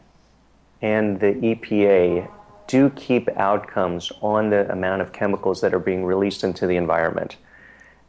and 0.81 1.19
the 1.19 1.33
EPA 1.33 2.29
do 2.69 2.91
keep 2.91 3.27
outcomes 3.29 4.11
on 4.21 4.51
the 4.51 4.71
amount 4.71 5.01
of 5.01 5.11
chemicals 5.11 5.59
that 5.61 5.73
are 5.73 5.79
being 5.79 6.05
released 6.05 6.43
into 6.43 6.67
the 6.67 6.75
environment. 6.75 7.35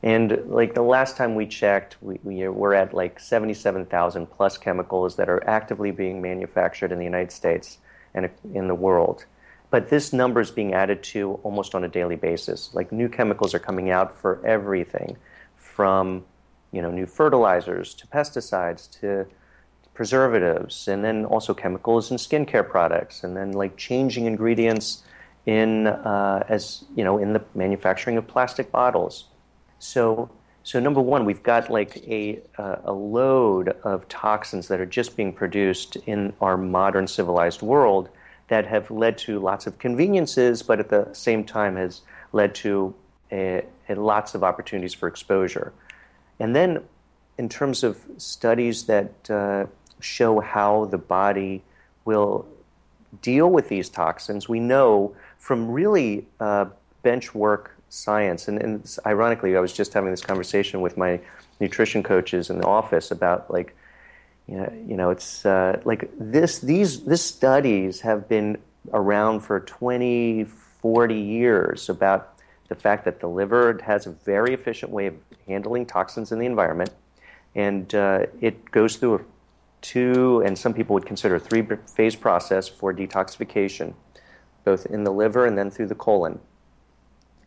And 0.02 0.38
like 0.44 0.74
the 0.74 0.82
last 0.82 1.16
time 1.16 1.34
we 1.34 1.46
checked, 1.46 1.96
we, 2.02 2.20
we 2.22 2.42
are 2.42 2.74
at 2.74 2.92
like 2.92 3.18
77,000 3.18 4.26
plus 4.26 4.58
chemicals 4.58 5.16
that 5.16 5.30
are 5.30 5.42
actively 5.48 5.92
being 5.92 6.20
manufactured 6.20 6.92
in 6.92 6.98
the 6.98 7.06
United 7.06 7.32
States 7.32 7.78
and 8.12 8.28
in 8.52 8.68
the 8.68 8.74
world. 8.74 9.24
But 9.70 9.88
this 9.88 10.12
number 10.12 10.42
is 10.42 10.50
being 10.50 10.74
added 10.74 11.02
to 11.04 11.40
almost 11.42 11.74
on 11.74 11.82
a 11.84 11.88
daily 11.88 12.16
basis. 12.16 12.74
Like 12.74 12.92
new 12.92 13.08
chemicals 13.08 13.54
are 13.54 13.58
coming 13.58 13.88
out 13.88 14.18
for 14.18 14.44
everything, 14.44 15.16
from 15.56 16.24
you 16.70 16.82
know 16.82 16.90
new 16.90 17.06
fertilizers 17.06 17.94
to 17.94 18.06
pesticides 18.08 18.90
to 19.00 19.26
preservatives, 19.94 20.88
and 20.88 21.04
then 21.04 21.24
also 21.24 21.54
chemicals 21.54 22.10
in 22.10 22.16
skincare 22.16 22.68
products, 22.68 23.24
and 23.24 23.36
then 23.36 23.52
like 23.52 23.76
changing 23.76 24.26
ingredients 24.26 25.02
in 25.46 25.86
uh, 25.86 26.44
as 26.48 26.84
you 26.94 27.04
know 27.04 27.18
in 27.18 27.32
the 27.32 27.42
manufacturing 27.54 28.16
of 28.16 28.26
plastic 28.26 28.70
bottles. 28.70 29.26
So 29.78 30.30
so 30.62 30.78
number 30.78 31.00
one, 31.00 31.24
we've 31.24 31.42
got 31.42 31.70
like 31.70 31.96
a 32.06 32.40
uh, 32.58 32.76
a 32.84 32.92
load 32.92 33.68
of 33.82 34.06
toxins 34.08 34.68
that 34.68 34.80
are 34.80 34.86
just 34.86 35.16
being 35.16 35.32
produced 35.32 35.96
in 36.06 36.32
our 36.40 36.56
modern 36.56 37.06
civilized 37.06 37.62
world 37.62 38.08
that 38.48 38.66
have 38.66 38.90
led 38.90 39.16
to 39.16 39.38
lots 39.38 39.66
of 39.66 39.78
conveniences, 39.78 40.62
but 40.62 40.80
at 40.80 40.88
the 40.88 41.08
same 41.12 41.44
time 41.44 41.76
has 41.76 42.02
led 42.32 42.54
to 42.56 42.94
a, 43.32 43.64
a 43.88 43.94
lots 43.94 44.34
of 44.34 44.42
opportunities 44.44 44.92
for 44.92 45.08
exposure. 45.08 45.72
And 46.38 46.54
then, 46.54 46.82
in 47.38 47.48
terms 47.48 47.82
of 47.82 47.98
studies 48.18 48.84
that 48.84 49.30
uh, 49.30 49.66
show 50.00 50.40
how 50.40 50.86
the 50.86 50.98
body 50.98 51.62
will 52.04 52.46
deal 53.22 53.50
with 53.50 53.68
these 53.68 53.88
toxins, 53.88 54.48
we 54.48 54.60
know 54.60 55.14
from 55.38 55.70
really 55.70 56.26
uh, 56.38 56.66
bench 57.02 57.34
work 57.34 57.76
science, 57.88 58.48
and, 58.48 58.62
and 58.62 58.96
ironically, 59.04 59.56
I 59.56 59.60
was 59.60 59.72
just 59.72 59.92
having 59.92 60.10
this 60.10 60.22
conversation 60.22 60.80
with 60.80 60.96
my 60.96 61.20
nutrition 61.58 62.02
coaches 62.02 62.50
in 62.50 62.58
the 62.58 62.66
office 62.66 63.10
about 63.10 63.50
like, 63.50 63.76
you 64.46 64.56
know, 64.56 64.72
you 64.86 64.96
know 64.96 65.10
it's 65.10 65.44
uh, 65.44 65.80
like 65.84 66.10
this, 66.18 66.60
these, 66.60 67.04
this 67.04 67.24
studies 67.24 68.00
have 68.00 68.28
been 68.28 68.58
around 68.92 69.40
for 69.40 69.60
20, 69.60 70.44
40 70.44 71.14
years 71.14 71.88
about 71.88 72.38
the 72.68 72.74
fact 72.74 73.04
that 73.04 73.20
the 73.20 73.28
liver 73.28 73.78
has 73.84 74.06
a 74.06 74.10
very 74.10 74.54
efficient 74.54 74.92
way 74.92 75.06
of 75.06 75.14
handling 75.46 75.84
toxins 75.84 76.30
in 76.30 76.38
the 76.38 76.46
environment, 76.46 76.90
and 77.56 77.92
uh, 77.94 78.26
it 78.40 78.70
goes 78.70 78.96
through 78.96 79.16
a 79.16 79.20
two, 79.80 80.42
and 80.44 80.58
some 80.58 80.74
people 80.74 80.94
would 80.94 81.06
consider 81.06 81.36
a 81.36 81.40
three 81.40 81.66
phase 81.94 82.16
process 82.16 82.68
for 82.68 82.92
detoxification, 82.92 83.94
both 84.64 84.86
in 84.86 85.04
the 85.04 85.10
liver 85.10 85.46
and 85.46 85.56
then 85.56 85.70
through 85.70 85.86
the 85.86 85.94
colon. 85.94 86.38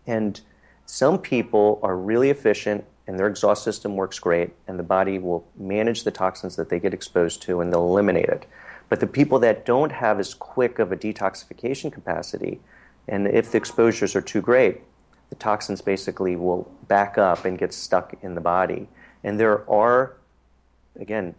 And 0.05 0.39
some 0.85 1.17
people 1.17 1.79
are 1.83 1.95
really 1.95 2.29
efficient 2.29 2.85
and 3.07 3.19
their 3.19 3.27
exhaust 3.27 3.63
system 3.63 3.95
works 3.95 4.17
great, 4.17 4.51
and 4.67 4.79
the 4.79 4.83
body 4.83 5.19
will 5.19 5.45
manage 5.57 6.03
the 6.03 6.11
toxins 6.11 6.55
that 6.55 6.69
they 6.69 6.79
get 6.79 6.93
exposed 6.93 7.41
to 7.41 7.59
and 7.59 7.71
they'll 7.71 7.85
eliminate 7.85 8.29
it. 8.29 8.45
But 8.87 8.99
the 8.99 9.07
people 9.07 9.39
that 9.39 9.65
don't 9.65 9.91
have 9.91 10.19
as 10.19 10.33
quick 10.33 10.79
of 10.79 10.91
a 10.91 10.95
detoxification 10.95 11.91
capacity, 11.91 12.61
and 13.07 13.27
if 13.27 13.51
the 13.51 13.57
exposures 13.57 14.15
are 14.15 14.21
too 14.21 14.41
great, 14.41 14.81
the 15.29 15.35
toxins 15.35 15.81
basically 15.81 16.35
will 16.35 16.71
back 16.87 17.17
up 17.17 17.43
and 17.43 17.57
get 17.57 17.73
stuck 17.73 18.13
in 18.21 18.35
the 18.35 18.41
body. 18.41 18.87
And 19.23 19.39
there 19.39 19.69
are, 19.69 20.15
again, 20.99 21.35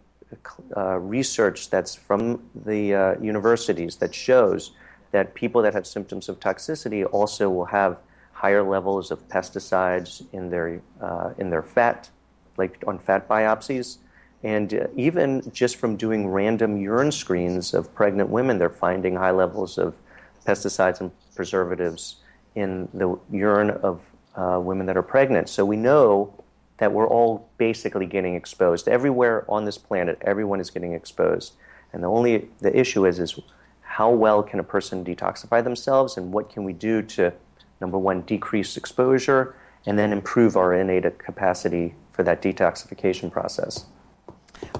uh, 0.75 0.97
research 0.99 1.69
that's 1.69 1.95
from 1.95 2.43
the 2.65 2.93
uh, 2.93 3.19
universities 3.21 3.95
that 3.97 4.13
shows 4.13 4.71
that 5.11 5.33
people 5.33 5.61
that 5.61 5.73
have 5.73 5.87
symptoms 5.87 6.29
of 6.29 6.39
toxicity 6.39 7.07
also 7.11 7.49
will 7.49 7.65
have 7.65 7.97
higher 8.33 8.63
levels 8.63 9.11
of 9.11 9.27
pesticides 9.29 10.25
in 10.33 10.49
their 10.49 10.81
uh, 11.01 11.31
in 11.37 11.49
their 11.49 11.63
fat, 11.63 12.09
like 12.57 12.83
on 12.85 12.99
fat 12.99 13.27
biopsies, 13.27 13.97
and 14.43 14.73
uh, 14.73 14.87
even 14.95 15.41
just 15.53 15.77
from 15.77 15.95
doing 15.95 16.27
random 16.27 16.77
urine 16.77 17.11
screens 17.11 17.73
of 17.73 17.93
pregnant 17.95 18.29
women, 18.29 18.59
they're 18.59 18.69
finding 18.69 19.15
high 19.15 19.31
levels 19.31 19.77
of 19.77 19.95
pesticides 20.45 21.01
and 21.01 21.11
preservatives 21.33 22.17
in 22.55 22.87
the 22.93 23.17
urine 23.31 23.71
of 23.71 24.01
uh, 24.35 24.59
women 24.61 24.85
that 24.85 24.97
are 24.97 25.03
pregnant. 25.03 25.49
So 25.49 25.65
we 25.65 25.77
know 25.77 26.33
that 26.77 26.91
we're 26.91 27.07
all 27.07 27.49
basically 27.57 28.05
getting 28.05 28.35
exposed. 28.35 28.87
Everywhere 28.87 29.45
on 29.49 29.65
this 29.65 29.77
planet, 29.77 30.17
everyone 30.21 30.59
is 30.59 30.69
getting 30.69 30.93
exposed. 30.93 31.53
And 31.93 32.03
the 32.03 32.07
only 32.07 32.49
the 32.59 32.77
issue 32.77 33.05
is 33.05 33.19
is 33.19 33.39
how 33.81 34.11
well 34.11 34.43
can 34.43 34.59
a 34.59 34.63
person 34.63 35.05
detoxify 35.05 35.63
themselves 35.63 36.17
and 36.17 36.33
what 36.33 36.49
can 36.49 36.65
we 36.65 36.73
do 36.73 37.01
to 37.01 37.33
number 37.79 37.97
one 37.97 38.21
decrease 38.21 38.75
exposure 38.75 39.55
and 39.85 39.97
then 39.97 40.11
improve 40.11 40.57
our 40.57 40.73
innate 40.73 41.17
capacity 41.19 41.95
for 42.11 42.23
that 42.23 42.41
detoxification 42.41 43.31
process. 43.31 43.85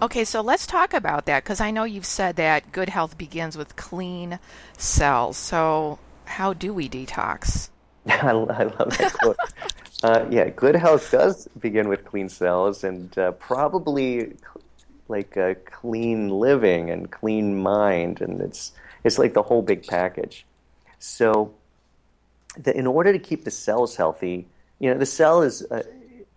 Okay, 0.02 0.24
so 0.24 0.42
let's 0.42 0.66
talk 0.66 0.94
about 0.94 1.26
that 1.26 1.44
because 1.44 1.62
I 1.62 1.72
know 1.72 1.84
you've 1.84 2.06
said 2.06 2.38
that 2.38 2.72
good 2.72 2.90
health 2.90 3.18
begins 3.18 3.58
with 3.58 3.76
clean 3.76 4.40
cells. 4.78 5.38
So, 5.38 6.00
how 6.26 6.54
do 6.54 6.74
we 6.74 6.90
detox? 6.90 7.70
I, 8.08 8.32
love 8.32 8.48
that 8.98 9.14
quote. 9.22 9.38
uh, 10.06 10.28
yeah, 10.30 10.50
good 10.50 10.76
health 10.76 11.10
does 11.10 11.48
begin 11.60 11.90
with 11.90 12.06
clean 12.06 12.30
cells 12.30 12.84
and 12.84 13.18
uh, 13.18 13.32
probably 13.32 14.36
like 15.08 15.36
a 15.36 15.56
clean 15.56 16.30
living 16.30 16.92
and 16.92 17.12
clean 17.12 17.58
mind, 17.58 18.22
and 18.22 18.40
it's 18.40 18.72
it's 19.04 19.18
like 19.18 19.34
the 19.34 19.42
whole 19.42 19.64
big 19.64 19.88
package. 19.88 20.46
So, 21.00 21.56
the, 22.56 22.78
in 22.78 22.86
order 22.86 23.12
to 23.14 23.18
keep 23.18 23.46
the 23.46 23.52
cells 23.52 23.96
healthy, 23.96 24.46
you 24.80 24.92
know, 24.92 25.00
the 25.00 25.08
cell 25.08 25.42
is. 25.42 25.64
Uh, 25.64 25.82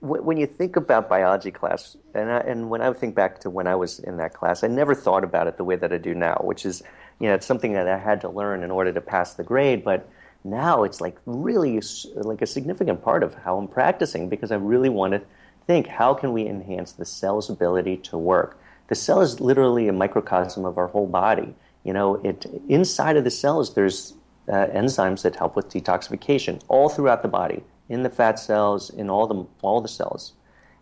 when 0.01 0.37
you 0.37 0.47
think 0.47 0.77
about 0.77 1.09
biology 1.09 1.51
class, 1.51 1.97
and, 2.15 2.31
I, 2.31 2.39
and 2.39 2.71
when 2.71 2.81
I 2.81 2.93
think 2.93 3.17
back 3.17 3.41
to 3.41 3.51
when 3.51 3.67
I 3.67 3.75
was 3.75 3.99
in 3.99 4.19
that 4.19 4.33
class, 4.33 4.63
I 4.63 4.69
never 4.69 4.95
thought 4.95 5.25
about 5.25 5.49
it 5.49 5.57
the 5.57 5.65
way 5.65 5.75
that 5.75 5.93
I 5.93 5.99
do 5.99 6.15
now, 6.15 6.41
which 6.45 6.65
is, 6.65 6.85
you 7.19 7.27
know, 7.27 7.35
it's 7.35 7.47
something 7.47 7.73
that 7.73 7.89
I 7.89 7.99
had 7.99 8.21
to 8.21 8.29
learn 8.29 8.63
in 8.63 8.71
order 8.71 8.93
to 8.93 9.01
pass 9.01 9.35
the 9.35 9.43
grade. 9.43 9.83
But 9.83 10.09
now 10.45 10.85
it's 10.85 11.01
like 11.01 11.19
really 11.27 11.81
like 12.15 12.43
a 12.43 12.47
significant 12.47 13.03
part 13.03 13.23
of 13.23 13.35
how 13.35 13.59
I'm 13.59 13.69
practicing 13.69 14.29
because 14.29 14.53
I 14.53 14.57
really 14.57 14.89
want 14.89 15.13
to 15.13 15.23
think 15.67 15.87
how 15.87 16.15
can 16.15 16.33
we 16.33 16.47
enhance 16.47 16.93
the 16.93 17.05
cell's 17.05 17.51
ability 17.51 17.99
to 17.99 18.17
work. 18.17 18.59
The 18.89 18.95
cell 18.95 19.21
is 19.21 19.41
literally 19.41 19.89
a 19.89 19.93
microcosm 19.93 20.65
of 20.65 20.79
our 20.79 20.89
whole 20.89 21.07
body. 21.07 21.55
You 21.85 21.93
know, 21.93 22.17
it 22.17 22.47
inside 22.69 23.17
of 23.17 23.25
the 23.25 23.31
cells 23.31 23.75
there's 23.75 24.15
uh, 24.49 24.67
enzymes 24.69 25.23
that 25.23 25.37
help 25.37 25.57
with 25.57 25.69
detoxification 25.69 26.61
all 26.69 26.89
throughout 26.89 27.23
the 27.23 27.29
body 27.29 27.63
in 27.89 28.03
the 28.03 28.11
fat 28.11 28.39
cells, 28.39 28.91
in 28.91 29.11
all 29.11 29.27
the, 29.27 29.47
all 29.63 29.81
the 29.81 29.89
cells. 29.89 30.33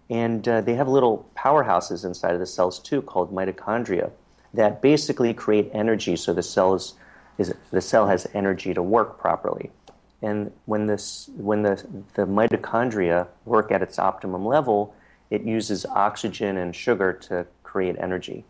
And 0.08 0.46
uh, 0.46 0.60
they 0.60 0.74
have 0.74 0.88
little 0.88 1.28
powerhouses 1.36 2.04
inside 2.04 2.34
of 2.34 2.40
the 2.40 2.46
cells 2.46 2.78
too 2.78 3.02
called 3.02 3.34
mitochondria 3.34 4.10
that 4.54 4.80
basically 4.80 5.34
create 5.34 5.70
energy 5.72 6.16
so 6.16 6.32
the 6.32 6.42
cells 6.42 6.94
is, 7.38 7.54
the 7.70 7.80
cell 7.80 8.06
has 8.06 8.26
energy 8.34 8.74
to 8.74 8.82
work 8.82 9.18
properly. 9.18 9.70
And 10.22 10.52
when, 10.64 10.86
this, 10.86 11.30
when 11.36 11.62
the, 11.62 11.84
the 12.14 12.26
mitochondria 12.26 13.28
work 13.44 13.70
at 13.70 13.82
its 13.82 13.98
optimum 13.98 14.46
level, 14.46 14.94
it 15.30 15.42
uses 15.42 15.84
oxygen 15.86 16.56
and 16.56 16.74
sugar 16.74 17.12
to 17.12 17.46
create 17.62 17.96
energy. 17.98 18.44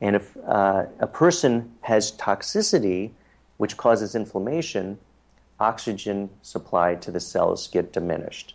And 0.00 0.16
if 0.16 0.36
uh, 0.46 0.86
a 0.98 1.06
person 1.06 1.72
has 1.82 2.12
toxicity, 2.12 3.10
which 3.58 3.76
causes 3.76 4.14
inflammation, 4.14 4.98
oxygen 5.60 6.30
supply 6.42 6.94
to 6.96 7.10
the 7.10 7.20
cells 7.20 7.68
get 7.68 7.92
diminished. 7.92 8.54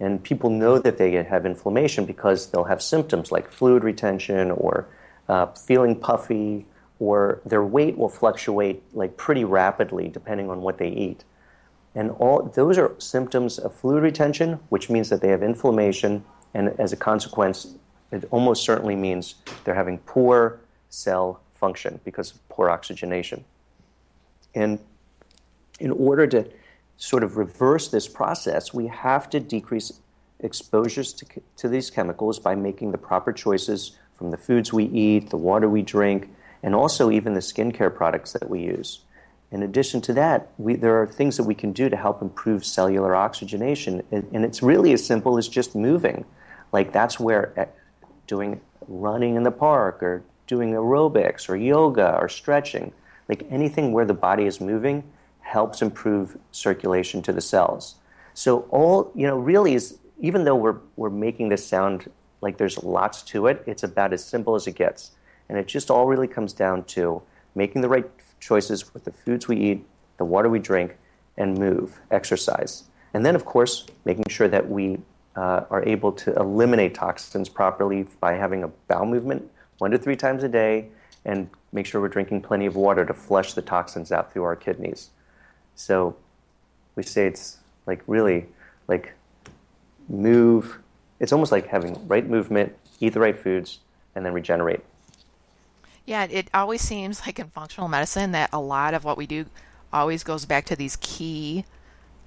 And 0.00 0.22
people 0.22 0.50
know 0.50 0.78
that 0.78 0.98
they 0.98 1.12
have 1.22 1.46
inflammation 1.46 2.04
because 2.06 2.50
they'll 2.50 2.64
have 2.64 2.82
symptoms 2.82 3.30
like 3.30 3.50
fluid 3.50 3.84
retention 3.84 4.50
or 4.50 4.88
uh, 5.28 5.46
feeling 5.46 5.94
puffy, 5.94 6.66
or 7.00 7.40
their 7.44 7.64
weight 7.64 7.96
will 7.98 8.08
fluctuate 8.08 8.82
like 8.92 9.16
pretty 9.16 9.42
rapidly 9.42 10.08
depending 10.08 10.48
on 10.50 10.60
what 10.60 10.78
they 10.78 10.88
eat. 10.88 11.24
And 11.94 12.12
all 12.12 12.42
those 12.42 12.78
are 12.78 12.94
symptoms 12.98 13.58
of 13.58 13.74
fluid 13.74 14.04
retention, 14.04 14.60
which 14.68 14.88
means 14.88 15.08
that 15.08 15.20
they 15.20 15.28
have 15.28 15.42
inflammation, 15.42 16.24
and 16.54 16.68
as 16.78 16.92
a 16.92 16.96
consequence, 16.96 17.74
it 18.12 18.28
almost 18.30 18.62
certainly 18.62 18.94
means 18.94 19.36
they're 19.64 19.74
having 19.74 19.98
poor 19.98 20.60
cell 20.88 21.40
function 21.54 22.00
because 22.04 22.32
of 22.32 22.48
poor 22.48 22.70
oxygenation. 22.70 23.44
And 24.54 24.78
in 25.80 25.90
order 25.90 26.26
to 26.28 26.48
sort 26.96 27.24
of 27.24 27.36
reverse 27.36 27.88
this 27.88 28.06
process, 28.06 28.74
we 28.74 28.86
have 28.88 29.30
to 29.30 29.40
decrease 29.40 30.00
exposures 30.40 31.12
to, 31.14 31.26
to 31.56 31.68
these 31.68 31.90
chemicals 31.90 32.38
by 32.38 32.54
making 32.54 32.92
the 32.92 32.98
proper 32.98 33.32
choices 33.32 33.96
from 34.16 34.30
the 34.30 34.36
foods 34.36 34.72
we 34.72 34.84
eat, 34.84 35.30
the 35.30 35.36
water 35.36 35.68
we 35.68 35.82
drink, 35.82 36.30
and 36.62 36.74
also 36.74 37.10
even 37.10 37.34
the 37.34 37.40
skincare 37.40 37.94
products 37.94 38.32
that 38.32 38.48
we 38.48 38.60
use. 38.60 39.00
In 39.50 39.62
addition 39.62 40.00
to 40.02 40.12
that, 40.14 40.52
we, 40.58 40.76
there 40.76 41.00
are 41.02 41.06
things 41.06 41.36
that 41.36 41.44
we 41.44 41.54
can 41.54 41.72
do 41.72 41.88
to 41.88 41.96
help 41.96 42.22
improve 42.22 42.64
cellular 42.64 43.16
oxygenation, 43.16 44.02
and, 44.12 44.28
and 44.32 44.44
it's 44.44 44.62
really 44.62 44.92
as 44.92 45.04
simple 45.04 45.38
as 45.38 45.48
just 45.48 45.74
moving. 45.74 46.24
Like 46.72 46.92
that's 46.92 47.18
where 47.18 47.52
eh, 47.58 47.66
doing 48.26 48.60
running 48.86 49.34
in 49.34 49.42
the 49.42 49.50
park 49.50 50.02
or 50.02 50.22
doing 50.46 50.72
aerobics 50.72 51.48
or 51.48 51.56
yoga 51.56 52.16
or 52.16 52.28
stretching, 52.28 52.92
like 53.28 53.44
anything 53.50 53.92
where 53.92 54.04
the 54.04 54.14
body 54.14 54.44
is 54.44 54.60
moving, 54.60 55.02
helps 55.40 55.82
improve 55.82 56.38
circulation 56.52 57.22
to 57.22 57.32
the 57.32 57.40
cells. 57.40 57.96
So 58.34 58.60
all 58.70 59.10
you 59.14 59.26
know 59.26 59.36
really 59.36 59.74
is 59.74 59.98
even 60.20 60.44
though 60.44 60.54
we're 60.54 60.78
we're 60.96 61.10
making 61.10 61.48
this 61.48 61.66
sound 61.66 62.08
like 62.40 62.56
there's 62.56 62.82
lots 62.82 63.22
to 63.22 63.48
it, 63.48 63.62
it's 63.66 63.82
about 63.82 64.12
as 64.12 64.24
simple 64.24 64.54
as 64.54 64.66
it 64.66 64.76
gets. 64.76 65.10
And 65.50 65.58
it 65.58 65.66
just 65.66 65.90
all 65.90 66.06
really 66.06 66.28
comes 66.28 66.52
down 66.52 66.84
to 66.84 67.20
making 67.56 67.82
the 67.82 67.88
right 67.88 68.08
choices 68.38 68.94
with 68.94 69.04
the 69.04 69.10
foods 69.10 69.48
we 69.48 69.56
eat, 69.56 69.84
the 70.16 70.24
water 70.24 70.48
we 70.48 70.60
drink, 70.60 70.96
and 71.36 71.58
move, 71.58 71.98
exercise. 72.12 72.84
And 73.14 73.26
then, 73.26 73.34
of 73.34 73.44
course, 73.44 73.84
making 74.04 74.26
sure 74.28 74.46
that 74.46 74.70
we 74.70 75.00
uh, 75.34 75.64
are 75.68 75.82
able 75.82 76.12
to 76.12 76.32
eliminate 76.36 76.94
toxins 76.94 77.48
properly 77.48 78.06
by 78.20 78.34
having 78.34 78.62
a 78.62 78.68
bowel 78.86 79.06
movement 79.06 79.50
one 79.78 79.90
to 79.90 79.98
three 79.98 80.14
times 80.14 80.44
a 80.44 80.48
day, 80.48 80.88
and 81.24 81.50
make 81.72 81.84
sure 81.84 82.00
we're 82.00 82.06
drinking 82.08 82.42
plenty 82.42 82.66
of 82.66 82.76
water 82.76 83.04
to 83.04 83.12
flush 83.12 83.54
the 83.54 83.62
toxins 83.62 84.12
out 84.12 84.32
through 84.32 84.44
our 84.44 84.54
kidneys. 84.54 85.10
So 85.74 86.14
we 86.94 87.02
say 87.02 87.26
it's 87.26 87.58
like 87.86 88.02
really 88.06 88.46
like 88.86 89.14
move. 90.08 90.78
It's 91.18 91.32
almost 91.32 91.50
like 91.50 91.66
having 91.66 92.06
right 92.06 92.28
movement, 92.28 92.76
eat 93.00 93.14
the 93.14 93.20
right 93.20 93.36
foods, 93.36 93.80
and 94.14 94.24
then 94.24 94.32
regenerate. 94.32 94.84
Yeah, 96.06 96.24
it 96.24 96.48
always 96.52 96.80
seems 96.80 97.22
like 97.26 97.38
in 97.38 97.48
functional 97.48 97.88
medicine 97.88 98.32
that 98.32 98.50
a 98.52 98.60
lot 98.60 98.94
of 98.94 99.04
what 99.04 99.16
we 99.16 99.26
do 99.26 99.46
always 99.92 100.24
goes 100.24 100.44
back 100.44 100.64
to 100.66 100.76
these 100.76 100.96
key 101.00 101.64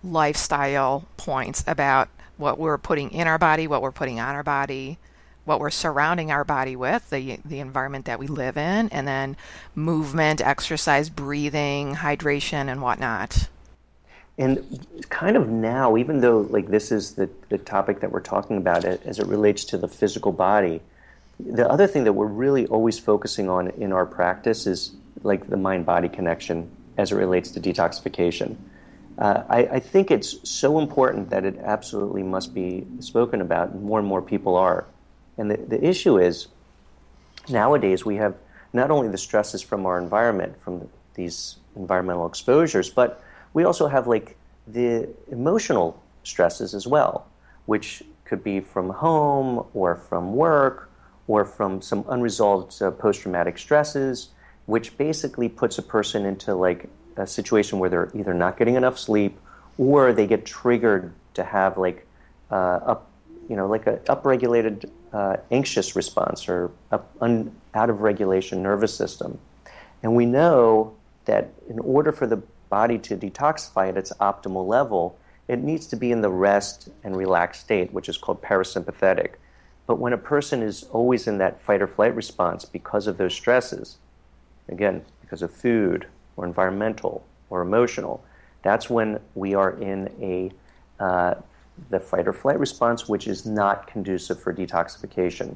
lifestyle 0.04 1.06
points 1.18 1.64
about 1.66 2.10
what 2.38 2.60
we're 2.60 2.78
putting 2.78 3.12
in 3.12 3.28
our 3.28 3.38
body, 3.38 3.68
what 3.68 3.82
we're 3.82 3.92
putting 3.92 4.20
on 4.20 4.36
our 4.36 4.44
body, 4.44 4.98
what 5.46 5.60
we're 5.60 5.70
surrounding 5.70 6.32
our 6.32 6.44
body 6.44 6.76
with, 6.76 7.10
the 7.10 7.40
the 7.46 7.60
environment 7.60 8.06
that 8.06 8.20
we 8.20 8.28
live 8.28 8.58
in, 8.58 8.90
and 8.90 9.08
then 9.08 9.36
movement, 9.76 10.42
exercise, 10.42 11.10
breathing, 11.10 11.96
hydration, 11.96 12.70
and 12.70 12.82
whatnot. 12.82 13.50
And 14.38 14.88
kind 15.10 15.38
of 15.38 15.48
now, 15.48 15.96
even 15.96 16.22
though 16.22 16.42
like 16.50 16.68
this 16.68 16.92
is 16.92 17.14
the, 17.14 17.30
the 17.50 17.58
topic 17.58 18.00
that 18.00 18.12
we're 18.12 18.20
talking 18.20 18.58
about 18.58 18.84
it, 18.84 19.02
as 19.06 19.20
it 19.20 19.28
relates 19.28 19.64
to 19.66 19.78
the 19.78 19.88
physical 19.88 20.32
body, 20.32 20.82
the 21.46 21.70
other 21.70 21.88
thing 21.88 22.04
that 22.06 22.14
we're 22.14 22.26
really 22.26 22.66
always 22.68 23.00
focusing 23.00 23.50
on 23.50 23.70
in 23.70 23.92
our 23.92 24.06
practice 24.06 24.66
is 24.68 24.96
like 25.24 25.50
the 25.50 25.58
mind 25.58 25.86
body 25.86 26.10
connection 26.10 26.70
as 26.98 27.12
it 27.12 27.16
relates 27.16 27.52
to 27.52 27.60
detoxification. 27.60 28.56
Uh, 29.18 29.44
I, 29.50 29.58
I, 29.66 29.80
think 29.80 30.10
it's 30.10 30.38
so 30.50 30.80
important 30.80 31.30
that 31.30 31.46
it 31.46 31.60
absolutely 31.64 32.24
must 32.24 32.54
be 32.54 32.86
spoken 33.00 33.42
about, 33.42 33.70
and 33.70 33.84
more 33.84 34.00
and 34.00 34.08
more 34.08 34.24
people 34.24 34.56
are. 34.56 34.86
And 35.38 35.52
the, 35.52 35.58
the 35.58 35.84
issue 35.84 36.18
is 36.18 36.48
nowadays 37.48 38.04
we 38.04 38.16
have 38.16 38.36
not 38.74 38.90
only 38.90 39.10
the 39.10 39.18
stresses 39.18 39.62
from 39.62 39.86
our 39.86 40.00
environment, 40.00 40.60
from 40.64 40.80
the, 40.80 40.88
these 41.14 41.58
environmental 41.76 42.26
exposures, 42.26 42.90
but 42.90 43.24
we 43.54 43.64
also 43.66 43.88
have 43.88 44.08
like 44.08 44.36
the 44.66 45.08
emotional 45.32 46.02
stresses 46.24 46.74
as 46.74 46.88
well, 46.88 47.28
which 47.68 48.02
could 48.26 48.44
be 48.44 48.62
from 48.62 48.90
home 48.90 49.64
or 49.76 49.96
from 49.96 50.34
work 50.34 50.90
or 51.28 51.46
from 51.46 51.82
some 51.82 52.06
unresolved 52.10 52.82
uh, 52.82 52.92
post 52.92 53.22
traumatic 53.22 53.58
stresses, 53.58 54.30
which 54.66 54.98
basically 54.98 55.50
puts 55.50 55.78
a 55.78 55.82
person 55.82 56.26
into 56.26 56.54
like 56.56 56.90
a 57.18 57.28
situation 57.28 57.80
where 57.80 57.90
they're 57.90 58.12
either 58.14 58.34
not 58.34 58.58
getting 58.58 58.76
enough 58.76 58.98
sleep 58.98 59.40
or 59.78 60.14
they 60.14 60.28
get 60.28 60.46
triggered 60.46 61.14
to 61.34 61.44
have 61.44 61.78
like 61.78 62.06
uh, 62.52 62.80
up, 62.86 63.12
you 63.50 63.56
know, 63.56 63.68
like 63.68 63.88
a 63.88 63.98
upregulated 64.08 64.90
uh, 65.14 65.38
anxious 65.52 65.96
response 65.96 66.48
or 66.48 66.72
un, 67.22 67.56
out 67.74 67.90
of 67.90 68.02
regulation 68.02 68.62
nervous 68.62 68.96
system. 68.96 69.40
And 70.02 70.16
we 70.16 70.26
know 70.26 70.96
that 71.26 71.54
in 71.70 71.80
order 71.80 72.12
for 72.12 72.28
the 72.28 72.42
body 72.70 72.98
to 72.98 73.16
detoxify 73.16 73.90
at 73.90 73.98
its 73.98 74.12
optimal 74.20 74.68
level, 74.68 75.18
it 75.48 75.60
needs 75.60 75.88
to 75.88 75.96
be 75.96 76.12
in 76.12 76.22
the 76.22 76.30
rest 76.30 76.90
and 77.04 77.16
relaxed 77.16 77.62
state, 77.62 77.94
which 77.94 78.10
is 78.10 78.18
called 78.18 78.42
parasympathetic. 78.42 79.34
But 79.86 80.00
when 80.00 80.14
a 80.14 80.18
person 80.18 80.62
is 80.62 80.84
always 80.92 81.28
in 81.28 81.38
that 81.40 81.60
fight 81.60 81.82
or 81.82 81.88
flight 81.88 82.16
response 82.16 82.66
because 82.66 83.08
of 83.08 83.18
those 83.18 83.34
stresses, 83.34 83.98
again, 84.70 85.04
because 85.22 85.42
of 85.42 85.52
food 85.52 86.08
or 86.38 86.46
environmental 86.46 87.26
or 87.50 87.62
emotional, 87.62 88.24
that's 88.62 88.90
when 88.90 89.20
we 89.36 89.54
are 89.54 89.72
in 89.72 90.10
a 90.22 90.52
uh, 91.04 91.36
the 91.90 92.00
fight 92.00 92.28
or 92.28 92.34
flight 92.34 92.60
response, 92.60 93.10
which 93.10 93.28
is 93.28 93.46
not 93.46 93.88
conducive 93.88 94.40
for 94.40 94.54
detoxification. 94.54 95.56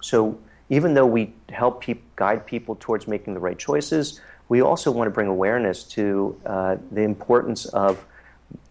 So 0.00 0.38
even 0.70 0.94
though 0.94 1.06
we 1.06 1.34
help 1.50 1.82
pe- 1.82 1.98
guide 2.16 2.46
people 2.46 2.76
towards 2.80 3.06
making 3.06 3.34
the 3.34 3.40
right 3.40 3.58
choices, 3.58 4.20
we 4.48 4.62
also 4.62 4.90
want 4.90 5.06
to 5.06 5.10
bring 5.10 5.28
awareness 5.28 5.84
to 5.84 6.40
uh, 6.46 6.76
the 6.90 7.02
importance 7.02 7.66
of 7.66 8.04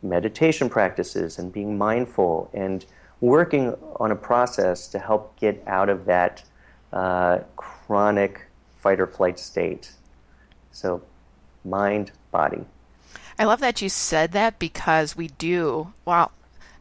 meditation 0.02 0.70
practices 0.70 1.38
and 1.38 1.52
being 1.52 1.78
mindful 1.78 2.50
and 2.54 2.86
working 3.22 3.76
on 4.00 4.12
a 4.12 4.16
process 4.16 4.88
to 4.90 5.00
help 5.00 5.40
get 5.40 5.64
out 5.68 5.90
of 5.90 6.06
that 6.06 6.44
uh, 6.94 7.40
chronic 7.56 8.46
fight 8.78 9.00
or 9.00 9.08
flight 9.08 9.40
state. 9.40 9.92
So, 10.72 11.02
mind, 11.66 12.12
body. 12.32 12.66
I 13.40 13.46
love 13.46 13.60
that 13.60 13.82
you 13.82 13.90
said 13.90 14.32
that 14.32 14.60
because 14.60 15.16
we 15.16 15.28
do, 15.28 15.94
well, 16.06 16.32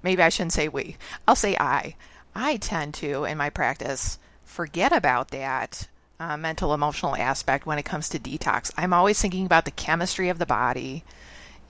maybe 0.02 0.22
I 0.22 0.28
shouldn't 0.28 0.52
say 0.52 0.68
we, 0.68 0.96
I'll 1.26 1.36
say 1.36 1.56
I. 1.58 1.96
I 2.34 2.56
tend 2.56 2.94
to, 2.94 3.24
in 3.24 3.38
my 3.38 3.50
practice, 3.50 4.18
forget 4.44 4.92
about 4.92 5.28
that 5.28 5.88
uh, 6.18 6.36
mental 6.36 6.72
emotional 6.72 7.16
aspect 7.16 7.66
when 7.66 7.78
it 7.78 7.84
comes 7.84 8.08
to 8.10 8.18
detox. 8.18 8.70
I'm 8.76 8.92
always 8.92 9.20
thinking 9.20 9.46
about 9.46 9.64
the 9.64 9.70
chemistry 9.70 10.28
of 10.28 10.38
the 10.38 10.46
body 10.46 11.04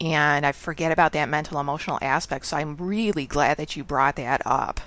and 0.01 0.45
I 0.45 0.53
forget 0.53 0.93
about 0.93 1.13
that 1.13 1.29
mental 1.29 1.59
emotional 1.59 1.99
aspect. 2.03 2.47
So 2.47 2.57
I'm 2.57 2.77
really 2.77 3.27
glad 3.27 3.57
that 3.57 3.77
you 3.77 3.85
brought 3.85 4.17
that 4.17 4.43
up. 4.45 4.81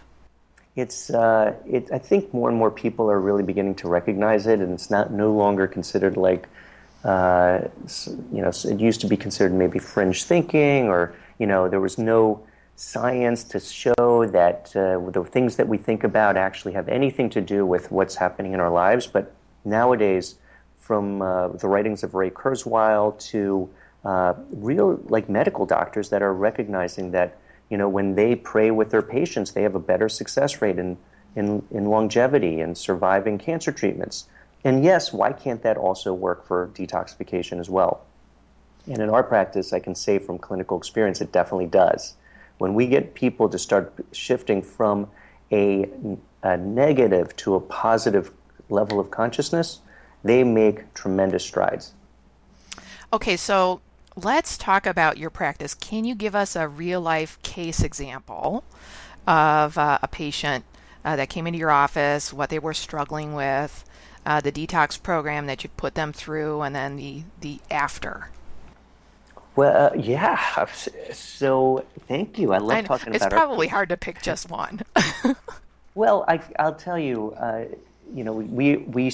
It's 0.76 1.10
uh, 1.10 1.56
it, 1.68 1.90
I 1.92 1.98
think 1.98 2.34
more 2.34 2.50
and 2.50 2.58
more 2.58 2.72
people 2.72 3.10
are 3.10 3.20
really 3.20 3.44
beginning 3.44 3.76
to 3.76 3.88
recognize 3.88 4.48
it, 4.48 4.60
and 4.60 4.74
it's 4.74 4.90
not 4.90 5.12
no 5.12 5.32
longer 5.32 5.68
considered 5.68 6.16
like 6.16 6.48
uh, 7.04 7.62
you 8.32 8.42
know 8.42 8.50
it 8.50 8.80
used 8.80 9.02
to 9.02 9.08
be 9.08 9.18
considered 9.18 9.54
maybe 9.54 9.80
fringe 9.80 10.24
thinking, 10.24 10.88
or 10.88 11.14
you 11.38 11.48
know 11.48 11.68
there 11.68 11.82
was 11.82 11.98
no 11.98 12.42
science 12.76 13.44
to 13.44 13.60
show 13.60 14.26
that 14.32 14.74
uh, 14.74 14.98
the 15.10 15.24
things 15.26 15.58
that 15.58 15.68
we 15.68 15.78
think 15.78 16.06
about 16.06 16.38
actually 16.38 16.72
have 16.72 16.88
anything 16.88 17.30
to 17.30 17.42
do 17.42 17.66
with 17.66 17.92
what's 17.92 18.16
happening 18.16 18.54
in 18.54 18.62
our 18.62 18.72
lives. 18.72 19.06
But 19.06 19.34
nowadays, 19.66 20.36
from 20.78 21.22
uh, 21.22 21.50
the 21.50 21.68
writings 21.68 22.04
of 22.04 22.14
Ray 22.14 22.30
Kurzweil 22.30 23.20
to 23.32 23.70
uh, 24.06 24.34
real 24.52 25.00
like 25.06 25.30
medical 25.30 25.66
doctors 25.66 26.10
that 26.10 26.22
are 26.22 26.34
recognizing 26.34 27.12
that 27.12 27.38
you 27.70 27.78
know 27.78 27.90
when 27.90 28.16
they 28.16 28.36
pray 28.36 28.72
with 28.72 28.92
their 28.92 29.02
patients, 29.02 29.52
they 29.52 29.64
have 29.64 29.76
a 29.76 29.80
better 29.80 30.10
success 30.10 30.62
rate 30.62 30.80
in 30.80 30.98
in, 31.36 31.64
in 31.72 31.86
longevity 31.86 32.60
and 32.60 32.78
surviving 32.78 33.38
cancer 33.38 33.72
treatments. 33.72 34.28
And 34.64 34.84
yes, 34.84 35.14
why 35.14 35.32
can't 35.32 35.62
that 35.64 35.78
also 35.78 36.14
work 36.14 36.46
for 36.46 36.70
detoxification 36.74 37.60
as 37.60 37.70
well? 37.70 38.06
And 38.88 39.02
in 39.02 39.10
our 39.10 39.24
practice, 39.24 39.72
I 39.72 39.80
can 39.80 39.96
say 39.96 40.20
from 40.20 40.38
clinical 40.38 40.78
experience, 40.78 41.22
it 41.22 41.32
definitely 41.32 41.68
does. 41.68 42.16
When 42.58 42.74
we 42.74 42.88
get 42.88 43.14
people 43.14 43.48
to 43.50 43.60
start 43.60 43.94
shifting 44.12 44.62
from 44.62 45.10
a, 45.52 45.90
a 46.44 46.58
negative 46.58 47.36
to 47.38 47.56
a 47.56 47.60
positive 47.60 48.32
level 48.70 49.00
of 49.00 49.12
consciousness, 49.12 49.80
they 50.24 50.44
make 50.44 50.94
tremendous 50.94 51.44
strides. 51.44 51.94
Okay, 53.14 53.38
so 53.38 53.80
let's 54.24 54.58
talk 54.58 54.86
about 54.86 55.18
your 55.18 55.30
practice. 55.30 55.74
Can 55.74 56.06
you 56.06 56.16
give 56.16 56.36
us 56.36 56.56
a 56.56 56.68
real 56.68 57.02
life 57.02 57.42
case 57.42 57.82
example 57.82 58.64
of 59.28 59.78
uh, 59.78 60.00
a 60.02 60.08
patient 60.08 60.66
uh, 61.06 61.16
that 61.16 61.30
came 61.30 61.48
into 61.48 61.60
your 61.60 61.72
office, 61.72 62.34
what 62.34 62.50
they 62.50 62.60
were 62.60 62.74
struggling 62.74 63.34
with, 63.34 63.86
uh, 64.26 64.42
the 64.42 64.52
detox 64.52 65.02
program 65.02 65.48
that 65.48 65.64
you 65.64 65.70
put 65.78 65.96
them 65.96 66.14
through, 66.14 66.62
and 66.62 66.76
then 66.76 66.96
the, 66.98 67.24
the 67.40 67.60
after? 67.72 68.30
Well, 69.56 69.92
uh, 69.94 69.96
yeah. 69.98 70.66
So 71.12 71.86
thank 72.08 72.38
you. 72.38 72.54
I 72.54 72.60
love 72.60 72.78
I 72.78 72.82
talking 72.82 73.14
it's 73.14 73.26
about. 73.26 73.34
It's 73.34 73.40
probably 73.40 73.68
our... 73.68 73.74
hard 73.74 73.90
to 73.90 73.98
pick 73.98 74.22
just 74.22 74.50
one. 74.50 74.82
well, 75.96 76.24
I, 76.28 76.40
will 76.64 76.74
tell 76.74 77.00
you. 77.00 77.34
Uh, 77.34 77.66
you 78.14 78.24
know, 78.24 78.34
we 78.34 78.78
we 78.78 79.12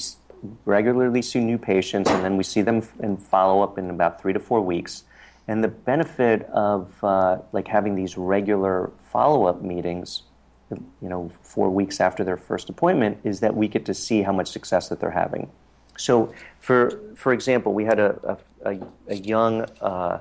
regularly 0.65 1.21
see 1.21 1.39
new 1.39 1.57
patients, 1.57 2.09
and 2.09 2.23
then 2.23 2.37
we 2.37 2.43
see 2.43 2.61
them 2.61 2.81
in 2.99 3.17
follow 3.17 3.61
up 3.61 3.77
in 3.77 3.89
about 3.89 4.21
three 4.21 4.33
to 4.33 4.39
four 4.39 4.61
weeks. 4.61 5.03
And 5.47 5.63
the 5.63 5.67
benefit 5.67 6.43
of 6.49 6.91
uh, 7.03 7.39
like 7.51 7.67
having 7.67 7.95
these 7.95 8.17
regular 8.17 8.91
follow 9.11 9.45
up 9.45 9.61
meetings, 9.61 10.23
you 10.71 11.09
know, 11.09 11.31
four 11.41 11.69
weeks 11.69 12.01
after 12.01 12.23
their 12.23 12.37
first 12.37 12.69
appointment, 12.69 13.19
is 13.23 13.39
that 13.41 13.55
we 13.55 13.67
get 13.67 13.85
to 13.85 13.93
see 13.93 14.23
how 14.23 14.31
much 14.31 14.49
success 14.49 14.89
that 14.89 14.99
they're 14.99 15.11
having. 15.11 15.49
So, 15.97 16.33
for 16.59 16.99
for 17.15 17.31
example, 17.31 17.73
we 17.73 17.85
had 17.85 17.99
a 17.99 18.37
a, 18.65 18.77
a 19.07 19.15
young 19.15 19.61
uh, 19.81 20.19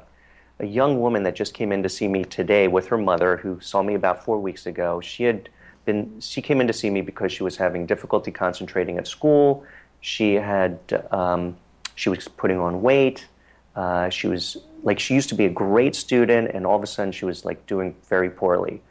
a 0.60 0.66
young 0.66 1.00
woman 1.00 1.22
that 1.24 1.34
just 1.34 1.54
came 1.54 1.72
in 1.72 1.82
to 1.82 1.88
see 1.88 2.06
me 2.06 2.24
today 2.24 2.68
with 2.68 2.86
her 2.88 2.98
mother, 2.98 3.38
who 3.38 3.58
saw 3.60 3.82
me 3.82 3.94
about 3.94 4.24
four 4.24 4.38
weeks 4.38 4.66
ago. 4.66 5.00
She 5.00 5.24
had 5.24 5.48
been 5.84 6.20
she 6.20 6.40
came 6.42 6.60
in 6.60 6.66
to 6.66 6.72
see 6.72 6.90
me 6.90 7.00
because 7.00 7.32
she 7.32 7.42
was 7.42 7.56
having 7.56 7.86
difficulty 7.86 8.30
concentrating 8.30 8.98
at 8.98 9.06
school. 9.06 9.64
She 10.04 10.34
had 10.34 10.78
um, 11.12 11.56
she 11.94 12.10
was 12.10 12.28
putting 12.28 12.58
on 12.58 12.82
weight. 12.82 13.26
Uh, 13.74 14.10
she 14.10 14.26
was 14.26 14.58
like 14.82 15.00
she 15.00 15.14
used 15.14 15.30
to 15.30 15.34
be 15.34 15.46
a 15.46 15.48
great 15.48 15.96
student, 15.96 16.50
and 16.52 16.66
all 16.66 16.76
of 16.76 16.82
a 16.82 16.86
sudden 16.86 17.10
she 17.10 17.24
was 17.24 17.46
like 17.46 17.66
doing 17.66 17.96
very 18.06 18.28
poorly. 18.28 18.82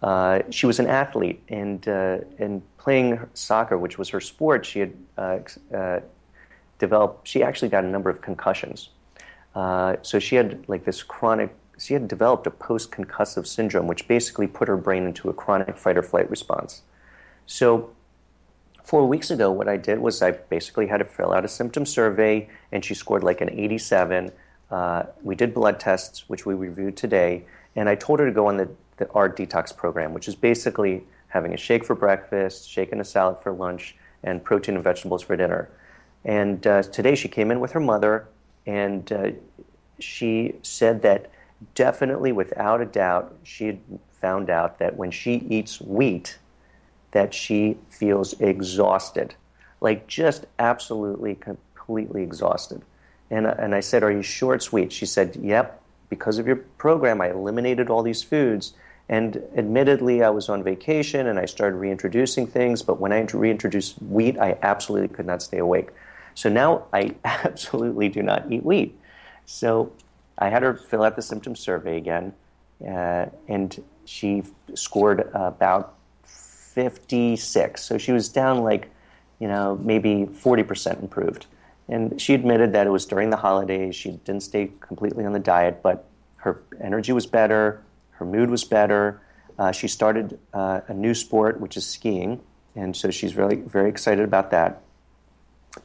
Uh, 0.00 0.38
she 0.48 0.64
was 0.64 0.80
an 0.80 0.86
athlete, 0.86 1.42
and 1.50 1.86
uh, 1.86 2.20
and 2.38 2.62
playing 2.78 3.20
soccer, 3.34 3.76
which 3.76 3.98
was 3.98 4.08
her 4.08 4.20
sport, 4.20 4.64
she 4.64 4.80
had 4.80 4.94
uh, 5.18 5.38
uh, 5.76 6.00
developed. 6.78 7.28
She 7.28 7.42
actually 7.42 7.68
got 7.68 7.84
a 7.84 7.88
number 7.88 8.08
of 8.08 8.22
concussions. 8.22 8.88
So 9.54 10.18
she 10.18 10.36
had 10.36 10.66
like 10.68 10.86
this 10.86 11.02
chronic. 11.02 11.54
She 11.78 11.92
had 11.92 12.08
developed 12.08 12.46
a 12.46 12.50
post-concussive 12.50 13.46
syndrome, 13.46 13.88
which 13.88 14.08
basically 14.08 14.46
put 14.46 14.68
her 14.68 14.78
brain 14.78 15.04
into 15.04 15.28
a 15.28 15.34
chronic 15.34 15.76
fight 15.76 15.98
or 15.98 16.02
flight 16.02 16.30
response. 16.30 16.80
So 17.44 17.90
four 18.84 19.06
weeks 19.06 19.30
ago, 19.30 19.50
what 19.50 19.68
I 19.68 19.76
did 19.76 19.98
was 19.98 20.22
I 20.22 20.32
basically 20.32 20.86
had 20.86 20.98
to 20.98 21.04
fill 21.04 21.32
out 21.32 21.44
a 21.44 21.48
symptom 21.48 21.86
survey, 21.86 22.48
and 22.70 22.84
she 22.84 22.94
scored 22.94 23.22
like 23.22 23.40
an 23.40 23.50
87. 23.50 24.32
Uh, 24.70 25.04
we 25.22 25.34
did 25.34 25.54
blood 25.54 25.78
tests, 25.78 26.28
which 26.28 26.46
we 26.46 26.54
reviewed 26.54 26.96
today, 26.96 27.44
and 27.76 27.88
I 27.88 27.94
told 27.94 28.20
her 28.20 28.26
to 28.26 28.32
go 28.32 28.46
on 28.46 28.56
the, 28.56 28.68
the 28.96 29.08
ART 29.10 29.36
detox 29.36 29.76
program, 29.76 30.14
which 30.14 30.28
is 30.28 30.34
basically 30.34 31.04
having 31.28 31.54
a 31.54 31.56
shake 31.56 31.84
for 31.84 31.94
breakfast, 31.94 32.68
shake 32.68 32.92
and 32.92 33.00
a 33.00 33.04
salad 33.04 33.38
for 33.42 33.52
lunch, 33.52 33.96
and 34.22 34.42
protein 34.44 34.74
and 34.74 34.84
vegetables 34.84 35.22
for 35.22 35.36
dinner. 35.36 35.70
And 36.24 36.66
uh, 36.66 36.82
today 36.82 37.14
she 37.14 37.28
came 37.28 37.50
in 37.50 37.60
with 37.60 37.72
her 37.72 37.80
mother, 37.80 38.28
and 38.66 39.10
uh, 39.12 39.30
she 39.98 40.54
said 40.62 41.02
that 41.02 41.30
definitely, 41.74 42.32
without 42.32 42.80
a 42.80 42.86
doubt, 42.86 43.34
she 43.42 43.66
had 43.66 43.80
found 44.20 44.50
out 44.50 44.78
that 44.78 44.96
when 44.96 45.10
she 45.10 45.34
eats 45.34 45.80
wheat, 45.80 46.38
that 47.12 47.32
she 47.32 47.78
feels 47.88 48.38
exhausted, 48.40 49.34
like 49.80 50.06
just 50.06 50.46
absolutely, 50.58 51.34
completely 51.34 52.22
exhausted. 52.22 52.82
And, 53.30 53.46
and 53.46 53.74
I 53.74 53.80
said, 53.80 54.02
Are 54.02 54.10
you 54.10 54.22
sure 54.22 54.54
it's 54.54 54.72
wheat? 54.72 54.92
She 54.92 55.06
said, 55.06 55.36
Yep, 55.36 55.80
because 56.08 56.38
of 56.38 56.46
your 56.46 56.56
program, 56.56 57.20
I 57.20 57.30
eliminated 57.30 57.88
all 57.88 58.02
these 58.02 58.22
foods. 58.22 58.74
And 59.08 59.42
admittedly, 59.56 60.22
I 60.22 60.30
was 60.30 60.48
on 60.48 60.62
vacation 60.62 61.26
and 61.26 61.38
I 61.38 61.46
started 61.46 61.76
reintroducing 61.76 62.46
things, 62.46 62.82
but 62.82 63.00
when 63.00 63.12
I 63.12 63.20
reintroduced 63.32 64.00
wheat, 64.02 64.38
I 64.38 64.58
absolutely 64.62 65.08
could 65.08 65.26
not 65.26 65.42
stay 65.42 65.58
awake. 65.58 65.90
So 66.34 66.48
now 66.48 66.86
I 66.92 67.14
absolutely 67.24 68.08
do 68.08 68.22
not 68.22 68.50
eat 68.50 68.64
wheat. 68.64 68.98
So 69.44 69.92
I 70.38 70.48
had 70.48 70.62
her 70.62 70.74
fill 70.74 71.02
out 71.02 71.16
the 71.16 71.22
symptom 71.22 71.56
survey 71.56 71.96
again, 71.96 72.32
uh, 72.86 73.26
and 73.48 73.82
she 74.04 74.44
scored 74.74 75.30
about 75.34 75.94
56. 76.74 77.82
So 77.82 77.98
she 77.98 78.12
was 78.12 78.28
down 78.28 78.62
like, 78.62 78.90
you 79.38 79.48
know, 79.48 79.78
maybe 79.82 80.26
40% 80.26 81.02
improved. 81.02 81.46
And 81.88 82.20
she 82.20 82.34
admitted 82.34 82.72
that 82.72 82.86
it 82.86 82.90
was 82.90 83.04
during 83.06 83.30
the 83.30 83.36
holidays. 83.36 83.94
She 83.94 84.12
didn't 84.12 84.42
stay 84.42 84.70
completely 84.80 85.24
on 85.24 85.32
the 85.32 85.40
diet, 85.40 85.82
but 85.82 86.06
her 86.36 86.62
energy 86.80 87.12
was 87.12 87.26
better, 87.26 87.82
her 88.12 88.24
mood 88.24 88.50
was 88.50 88.64
better. 88.64 89.20
Uh, 89.58 89.72
she 89.72 89.88
started 89.88 90.38
uh, 90.54 90.80
a 90.88 90.94
new 90.94 91.14
sport, 91.14 91.60
which 91.60 91.76
is 91.76 91.86
skiing, 91.86 92.40
and 92.74 92.96
so 92.96 93.10
she's 93.10 93.36
really 93.36 93.56
very 93.56 93.90
excited 93.90 94.24
about 94.24 94.50
that. 94.50 94.82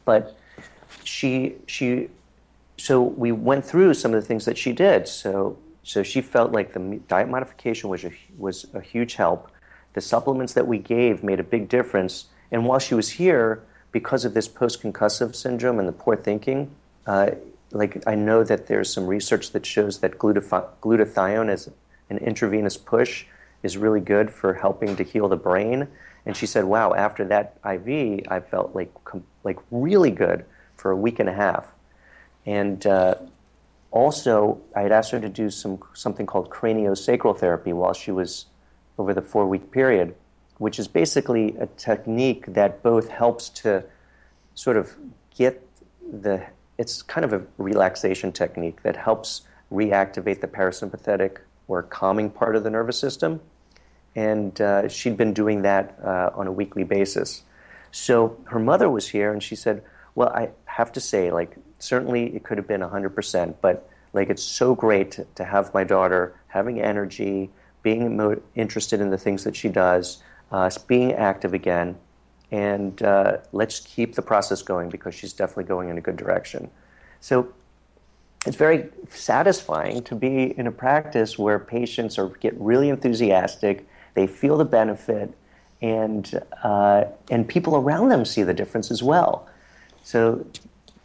But 0.05 0.37
she 1.03 1.55
she 1.67 2.09
so 2.77 3.01
we 3.01 3.31
went 3.31 3.65
through 3.65 3.93
some 3.93 4.13
of 4.13 4.21
the 4.21 4.25
things 4.25 4.45
that 4.45 4.57
she 4.57 4.71
did. 4.71 5.07
So 5.07 5.57
so 5.83 6.03
she 6.03 6.21
felt 6.21 6.51
like 6.51 6.73
the 6.73 6.99
diet 7.07 7.29
modification 7.29 7.89
was 7.89 8.03
a, 8.03 8.11
was 8.37 8.65
a 8.73 8.81
huge 8.81 9.15
help. 9.15 9.49
The 9.97 10.01
supplements 10.01 10.53
that 10.53 10.67
we 10.67 10.77
gave 10.77 11.23
made 11.23 11.39
a 11.39 11.43
big 11.43 11.69
difference. 11.69 12.25
And 12.51 12.67
while 12.67 12.77
she 12.77 12.93
was 12.93 13.09
here, 13.13 13.63
because 13.91 14.25
of 14.25 14.35
this 14.35 14.47
post-concussive 14.47 15.35
syndrome 15.35 15.79
and 15.79 15.87
the 15.87 15.91
poor 15.91 16.15
thinking, 16.15 16.69
uh, 17.07 17.31
like 17.71 18.03
I 18.05 18.13
know 18.13 18.43
that 18.43 18.67
there's 18.67 18.93
some 18.93 19.07
research 19.07 19.53
that 19.53 19.65
shows 19.65 19.97
that 20.01 20.19
glutathione 20.19 21.49
as 21.49 21.71
an 22.11 22.19
intravenous 22.19 22.77
push 22.77 23.25
is 23.63 23.75
really 23.75 23.99
good 23.99 24.29
for 24.29 24.53
helping 24.53 24.95
to 24.97 25.03
heal 25.03 25.27
the 25.27 25.35
brain. 25.35 25.87
And 26.27 26.37
she 26.37 26.45
said, 26.45 26.65
"Wow, 26.65 26.93
after 26.93 27.25
that 27.25 27.57
IV, 27.65 28.27
I 28.27 28.39
felt 28.39 28.75
like 28.75 28.93
like 29.43 29.57
really 29.71 30.11
good 30.11 30.45
for 30.75 30.91
a 30.91 30.95
week 30.95 31.17
and 31.17 31.27
a 31.27 31.33
half." 31.33 31.65
And 32.45 32.85
uh, 32.85 33.15
also, 33.89 34.61
I 34.75 34.83
had 34.83 34.91
asked 34.91 35.09
her 35.09 35.19
to 35.19 35.29
do 35.29 35.49
some 35.49 35.79
something 35.95 36.27
called 36.27 36.51
craniosacral 36.51 37.35
therapy 37.35 37.73
while 37.73 37.93
she 37.93 38.11
was 38.11 38.45
over 38.97 39.13
the 39.13 39.21
four 39.21 39.47
week 39.47 39.71
period, 39.71 40.15
which 40.57 40.79
is 40.79 40.87
basically 40.87 41.55
a 41.57 41.67
technique 41.77 42.45
that 42.47 42.81
both 42.83 43.09
helps 43.09 43.49
to 43.49 43.83
sort 44.55 44.77
of 44.77 44.95
get 45.35 45.65
the 46.11 46.43
it's 46.77 47.01
kind 47.01 47.25
of 47.25 47.33
a 47.33 47.41
relaxation 47.57 48.31
technique 48.31 48.83
that 48.83 48.95
helps 48.95 49.41
reactivate 49.71 50.41
the 50.41 50.47
parasympathetic 50.47 51.39
or 51.67 51.81
calming 51.83 52.29
part 52.29 52.55
of 52.55 52.63
the 52.63 52.69
nervous 52.69 52.99
system 52.99 53.41
and 54.17 54.59
uh, 54.61 54.89
she'd 54.89 55.15
been 55.15 55.31
doing 55.31 55.61
that 55.61 55.95
uh, 56.03 56.31
on 56.33 56.47
a 56.47 56.51
weekly 56.51 56.83
basis. 56.83 57.43
So 57.91 58.35
her 58.45 58.59
mother 58.59 58.89
was 58.89 59.07
here, 59.07 59.31
and 59.31 59.41
she 59.41 59.55
said, 59.55 59.83
"Well, 60.15 60.29
I 60.29 60.49
have 60.65 60.91
to 60.93 60.99
say, 60.99 61.31
like, 61.31 61.55
certainly 61.77 62.35
it 62.35 62.43
could 62.43 62.57
have 62.57 62.67
been 62.67 62.81
100%, 62.81 63.55
but 63.61 63.87
like, 64.13 64.31
it's 64.31 64.41
so 64.41 64.73
great 64.73 65.11
to, 65.11 65.27
to 65.35 65.43
have 65.43 65.71
my 65.73 65.83
daughter 65.83 66.33
having 66.47 66.81
energy, 66.81 67.51
being 67.87 68.17
mo- 68.17 68.41
interested 68.55 68.99
in 68.99 69.09
the 69.09 69.17
things 69.17 69.43
that 69.43 69.55
she 69.55 69.69
does, 69.69 70.21
uh, 70.51 70.69
being 70.87 71.13
active 71.13 71.53
again, 71.53 71.97
and 72.51 73.01
uh, 73.03 73.37
let's 73.51 73.79
keep 73.79 74.15
the 74.15 74.21
process 74.21 74.61
going 74.61 74.89
because 74.89 75.13
she's 75.13 75.33
definitely 75.33 75.63
going 75.75 75.89
in 75.89 75.97
a 75.97 76.01
good 76.01 76.17
direction." 76.17 76.69
So 77.19 77.33
it's 78.45 78.57
very 78.57 78.89
satisfying 79.09 80.03
to 80.03 80.15
be 80.15 80.57
in 80.59 80.67
a 80.67 80.71
practice 80.71 81.37
where 81.37 81.59
patients 81.59 82.17
are 82.19 82.29
get 82.45 82.53
really 82.59 82.89
enthusiastic 82.89 83.85
they 84.17 84.25
feel 84.25 84.57
the 84.57 84.65
benefit, 84.65 85.31
and 85.79 86.43
uh, 86.63 87.03
and 87.29 87.47
people 87.47 87.75
around 87.75 88.09
them 88.09 88.25
see 88.25 88.41
the 88.41 88.53
difference 88.53 88.89
as 88.89 89.03
well. 89.03 89.47
So, 90.03 90.43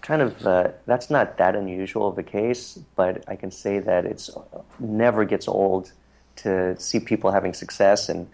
kind 0.00 0.22
of 0.22 0.46
uh, 0.46 0.68
that's 0.86 1.10
not 1.10 1.36
that 1.36 1.54
unusual 1.54 2.08
of 2.08 2.16
a 2.16 2.22
case, 2.22 2.78
but 2.96 3.22
I 3.28 3.36
can 3.36 3.50
say 3.50 3.80
that 3.80 4.06
it's 4.06 4.30
never 4.78 5.26
gets 5.26 5.46
old 5.46 5.92
to 6.36 6.78
see 6.80 7.00
people 7.00 7.30
having 7.30 7.54
success 7.54 8.08
and 8.08 8.28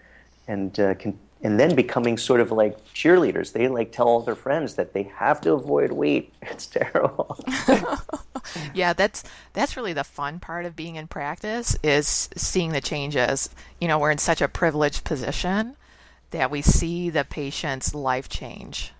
and 0.47 0.79
uh, 0.79 0.95
can, 0.95 1.17
and 1.41 1.59
then 1.59 1.75
becoming 1.75 2.17
sort 2.17 2.41
of 2.41 2.51
like 2.51 2.83
cheerleaders. 2.93 3.53
They 3.53 3.67
like 3.67 3.91
tell 3.91 4.07
all 4.07 4.21
their 4.21 4.35
friends 4.35 4.75
that 4.75 4.93
they 4.93 5.03
have 5.03 5.39
to 5.41 5.53
avoid 5.53 5.91
wheat. 5.91 6.33
It's 6.41 6.65
terrible. 6.65 7.37
yeah, 8.73 8.93
that's 8.93 9.23
that's 9.53 9.77
really 9.77 9.93
the 9.93 10.03
fun 10.03 10.39
part 10.39 10.65
of 10.65 10.75
being 10.75 10.95
in 10.95 11.07
practice 11.07 11.77
is 11.83 12.29
seeing 12.35 12.71
the 12.71 12.81
changes. 12.81 13.49
You 13.79 13.87
know, 13.87 13.99
we're 13.99 14.11
in 14.11 14.17
such 14.17 14.41
a 14.41 14.47
privileged 14.47 15.03
position 15.03 15.77
that 16.31 16.51
we 16.51 16.61
see 16.61 17.09
the 17.09 17.23
patient's 17.23 17.95
life 17.95 18.29
change. 18.29 18.93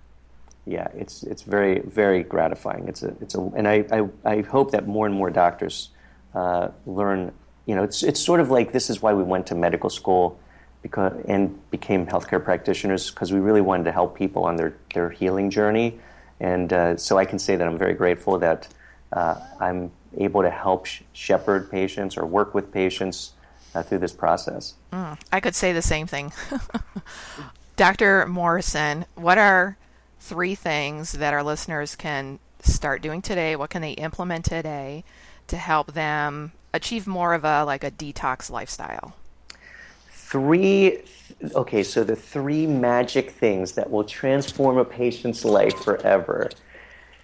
Yeah, 0.66 0.88
it's 0.94 1.24
it's 1.24 1.42
very 1.42 1.80
very 1.80 2.24
gratifying. 2.24 2.88
It's 2.88 3.04
a 3.04 3.16
it's 3.22 3.36
a 3.36 3.42
and 3.56 3.68
I 3.68 3.86
I, 3.92 4.08
I 4.24 4.42
hope 4.42 4.72
that 4.72 4.88
more 4.88 5.06
and 5.06 5.16
more 5.16 5.30
doctors 5.30 5.90
uh, 6.34 6.70
learn. 6.86 7.34
You 7.70 7.76
know, 7.76 7.84
it's 7.84 8.02
it's 8.02 8.20
sort 8.20 8.40
of 8.40 8.50
like 8.50 8.72
this 8.72 8.90
is 8.90 9.00
why 9.00 9.14
we 9.14 9.22
went 9.22 9.46
to 9.48 9.54
medical 9.54 9.92
school 9.92 10.40
because 10.82 11.14
and 11.28 11.70
became 11.70 12.08
healthcare 12.08 12.44
practitioners 12.44 13.12
because 13.12 13.32
we 13.32 13.40
really 13.40 13.62
wanted 13.62 13.84
to 13.84 13.92
help 13.92 14.18
people 14.18 14.44
on 14.44 14.56
their 14.56 14.74
their 14.96 15.12
healing 15.12 15.52
journey 15.52 16.00
And 16.40 16.74
uh, 16.74 16.98
so 16.98 17.20
I 17.20 17.26
can 17.26 17.38
say 17.38 17.56
that 17.58 17.68
I'm 17.68 17.78
very 17.78 17.94
grateful 17.94 18.40
that 18.40 18.68
uh, 19.14 19.36
I'm 19.60 19.92
able 20.18 20.42
to 20.42 20.50
help 20.50 20.88
sh- 20.88 21.02
shepherd 21.14 21.70
patients 21.70 22.18
or 22.18 22.26
work 22.26 22.56
with 22.56 22.72
patients 22.72 23.34
uh, 23.76 23.84
through 23.84 24.00
this 24.00 24.14
process. 24.14 24.74
Mm, 24.92 25.20
I 25.32 25.40
could 25.40 25.54
say 25.54 25.72
the 25.72 25.84
same 25.84 26.08
thing. 26.08 26.32
Dr. 27.76 28.26
Morrison, 28.26 29.06
what 29.14 29.38
are 29.38 29.78
three 30.20 30.56
things 30.56 31.12
that 31.12 31.36
our 31.36 31.44
listeners 31.44 31.96
can 31.96 32.40
start 32.62 33.04
doing 33.04 33.22
today? 33.22 33.56
What 33.56 33.70
can 33.70 33.84
they 33.84 33.92
implement 33.92 34.46
today 34.46 35.04
to 35.50 35.58
help 35.58 35.94
them 35.94 36.54
achieve 36.74 37.08
more 37.08 37.34
of 37.34 37.44
a 37.44 37.64
like 37.64 37.84
a 37.84 37.92
detox 37.92 38.50
lifestyle? 38.50 39.16
Three 40.10 41.04
okay, 41.56 41.84
so 41.84 42.04
the 42.04 42.16
three 42.16 42.68
magic 42.68 43.32
things 43.32 43.74
that 43.74 43.90
will 43.90 44.04
transform 44.04 44.78
a 44.78 44.86
patient's 44.86 45.46
life 45.46 45.76
forever. 45.84 46.50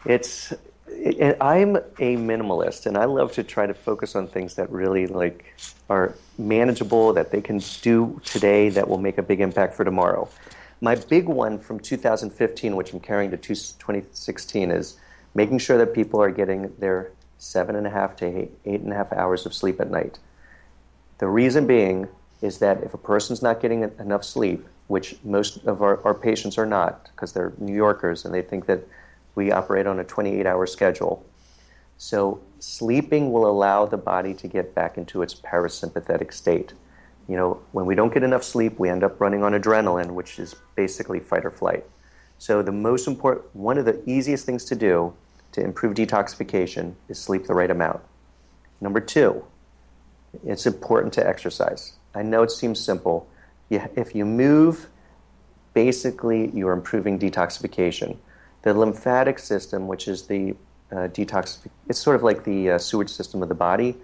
It's 0.05 0.53
it, 0.87 1.37
I'm 1.41 1.75
a 1.75 2.15
minimalist, 2.15 2.85
and 2.85 2.97
I 2.97 3.05
love 3.05 3.33
to 3.33 3.43
try 3.43 3.65
to 3.65 3.73
focus 3.73 4.15
on 4.15 4.27
things 4.27 4.55
that 4.55 4.69
really 4.69 5.07
like 5.07 5.55
are 5.89 6.15
manageable, 6.37 7.13
that 7.13 7.31
they 7.31 7.41
can 7.41 7.61
do 7.81 8.21
today, 8.23 8.69
that 8.69 8.87
will 8.87 8.97
make 8.97 9.17
a 9.17 9.23
big 9.23 9.41
impact 9.41 9.75
for 9.75 9.83
tomorrow. 9.83 10.29
My 10.81 10.95
big 10.95 11.27
one 11.27 11.57
from 11.59 11.79
2015, 11.79 12.75
which 12.75 12.93
I'm 12.93 12.99
carrying 12.99 13.31
to 13.31 13.37
2016, 13.37 14.71
is 14.71 14.97
making 15.33 15.59
sure 15.59 15.77
that 15.77 15.93
people 15.93 16.21
are 16.21 16.31
getting 16.31 16.73
their 16.79 17.11
seven 17.45 17.75
and 17.75 17.85
a 17.85 17.91
half 17.91 18.15
to 18.15 18.25
eight, 18.25 18.51
eight 18.65 18.81
and 18.81 18.91
a 18.91 18.95
half 18.95 19.13
hours 19.13 19.45
of 19.45 19.53
sleep 19.53 19.79
at 19.79 19.91
night. 19.91 20.17
The 21.19 21.27
reason 21.27 21.67
being 21.67 22.07
is 22.41 22.57
that 22.57 22.83
if 22.83 22.95
a 22.95 22.97
person's 22.97 23.43
not 23.43 23.61
getting 23.61 23.83
enough 23.99 24.23
sleep, 24.23 24.67
which 24.87 25.17
most 25.23 25.63
of 25.65 25.83
our, 25.83 26.03
our 26.03 26.15
patients 26.15 26.57
are 26.57 26.65
not, 26.65 27.09
because 27.11 27.33
they're 27.33 27.53
New 27.59 27.75
Yorkers 27.75 28.25
and 28.25 28.33
they 28.33 28.41
think 28.41 28.65
that 28.65 28.79
we 29.35 29.51
operate 29.51 29.85
on 29.85 29.99
a 29.99 30.03
28 30.03 30.45
hour 30.47 30.65
schedule. 30.65 31.23
So, 31.97 32.41
sleeping 32.59 33.31
will 33.31 33.45
allow 33.45 33.85
the 33.85 33.97
body 33.97 34.33
to 34.33 34.47
get 34.47 34.73
back 34.73 34.97
into 34.97 35.21
its 35.21 35.35
parasympathetic 35.35 36.33
state. 36.33 36.73
You 37.27 37.37
know, 37.37 37.61
when 37.71 37.85
we 37.85 37.95
don't 37.95 38.13
get 38.13 38.23
enough 38.23 38.43
sleep, 38.43 38.79
we 38.79 38.89
end 38.89 39.03
up 39.03 39.21
running 39.21 39.43
on 39.43 39.53
adrenaline, 39.53 40.11
which 40.11 40.39
is 40.39 40.55
basically 40.75 41.19
fight 41.19 41.45
or 41.45 41.51
flight. 41.51 41.85
So, 42.37 42.63
the 42.63 42.71
most 42.71 43.07
important, 43.07 43.45
one 43.55 43.77
of 43.77 43.85
the 43.85 44.01
easiest 44.09 44.45
things 44.45 44.65
to 44.65 44.75
do 44.75 45.13
to 45.55 45.61
improve 45.61 45.95
detoxification 45.95 46.95
is 47.07 47.17
sleep 47.17 47.45
the 47.47 47.53
right 47.53 47.71
amount. 47.71 48.01
Number 48.81 48.99
two, 48.99 49.45
it's 50.45 50.65
important 50.65 51.13
to 51.13 51.25
exercise. 51.25 51.93
I 52.13 52.23
know 52.23 52.43
it 52.43 52.51
seems 52.51 52.77
simple. 52.79 53.29
If 53.69 54.13
you 54.13 54.25
move, 54.25 54.87
basically 55.73 56.51
you're 56.51 56.73
improving 56.73 57.17
detoxification. 57.17 58.17
The 58.63 58.73
lymphatic 58.73 59.39
system, 59.39 59.87
which 59.87 60.09
is 60.09 60.27
the 60.27 60.55
uh, 60.91 61.07
detox, 61.07 61.59
it's 61.87 61.99
sort 61.99 62.17
of 62.17 62.23
like 62.23 62.43
the 62.43 62.71
uh, 62.71 62.77
sewage 62.77 63.09
system 63.09 63.41
of 63.41 63.47
the 63.47 63.55
body. 63.55 63.95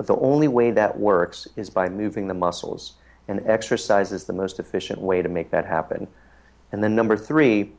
The 0.00 0.16
only 0.16 0.48
way 0.48 0.70
that 0.70 0.98
works 0.98 1.46
is 1.56 1.68
by 1.68 1.90
moving 1.90 2.28
the 2.28 2.34
muscles, 2.34 2.94
and 3.28 3.46
exercise 3.46 4.10
is 4.10 4.24
the 4.24 4.32
most 4.32 4.58
efficient 4.58 5.00
way 5.00 5.20
to 5.20 5.28
make 5.28 5.50
that 5.50 5.66
happen. 5.66 6.08
And 6.72 6.82
then 6.82 6.94
number 6.94 7.16
three, 7.16 7.72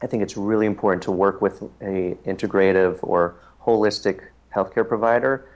I 0.00 0.06
think 0.06 0.22
it's 0.22 0.36
really 0.36 0.66
important 0.66 1.02
to 1.04 1.12
work 1.12 1.42
with 1.42 1.62
a 1.80 2.16
integrative 2.26 2.98
or 3.02 3.36
holistic 3.62 4.28
healthcare 4.54 4.86
provider 4.86 5.48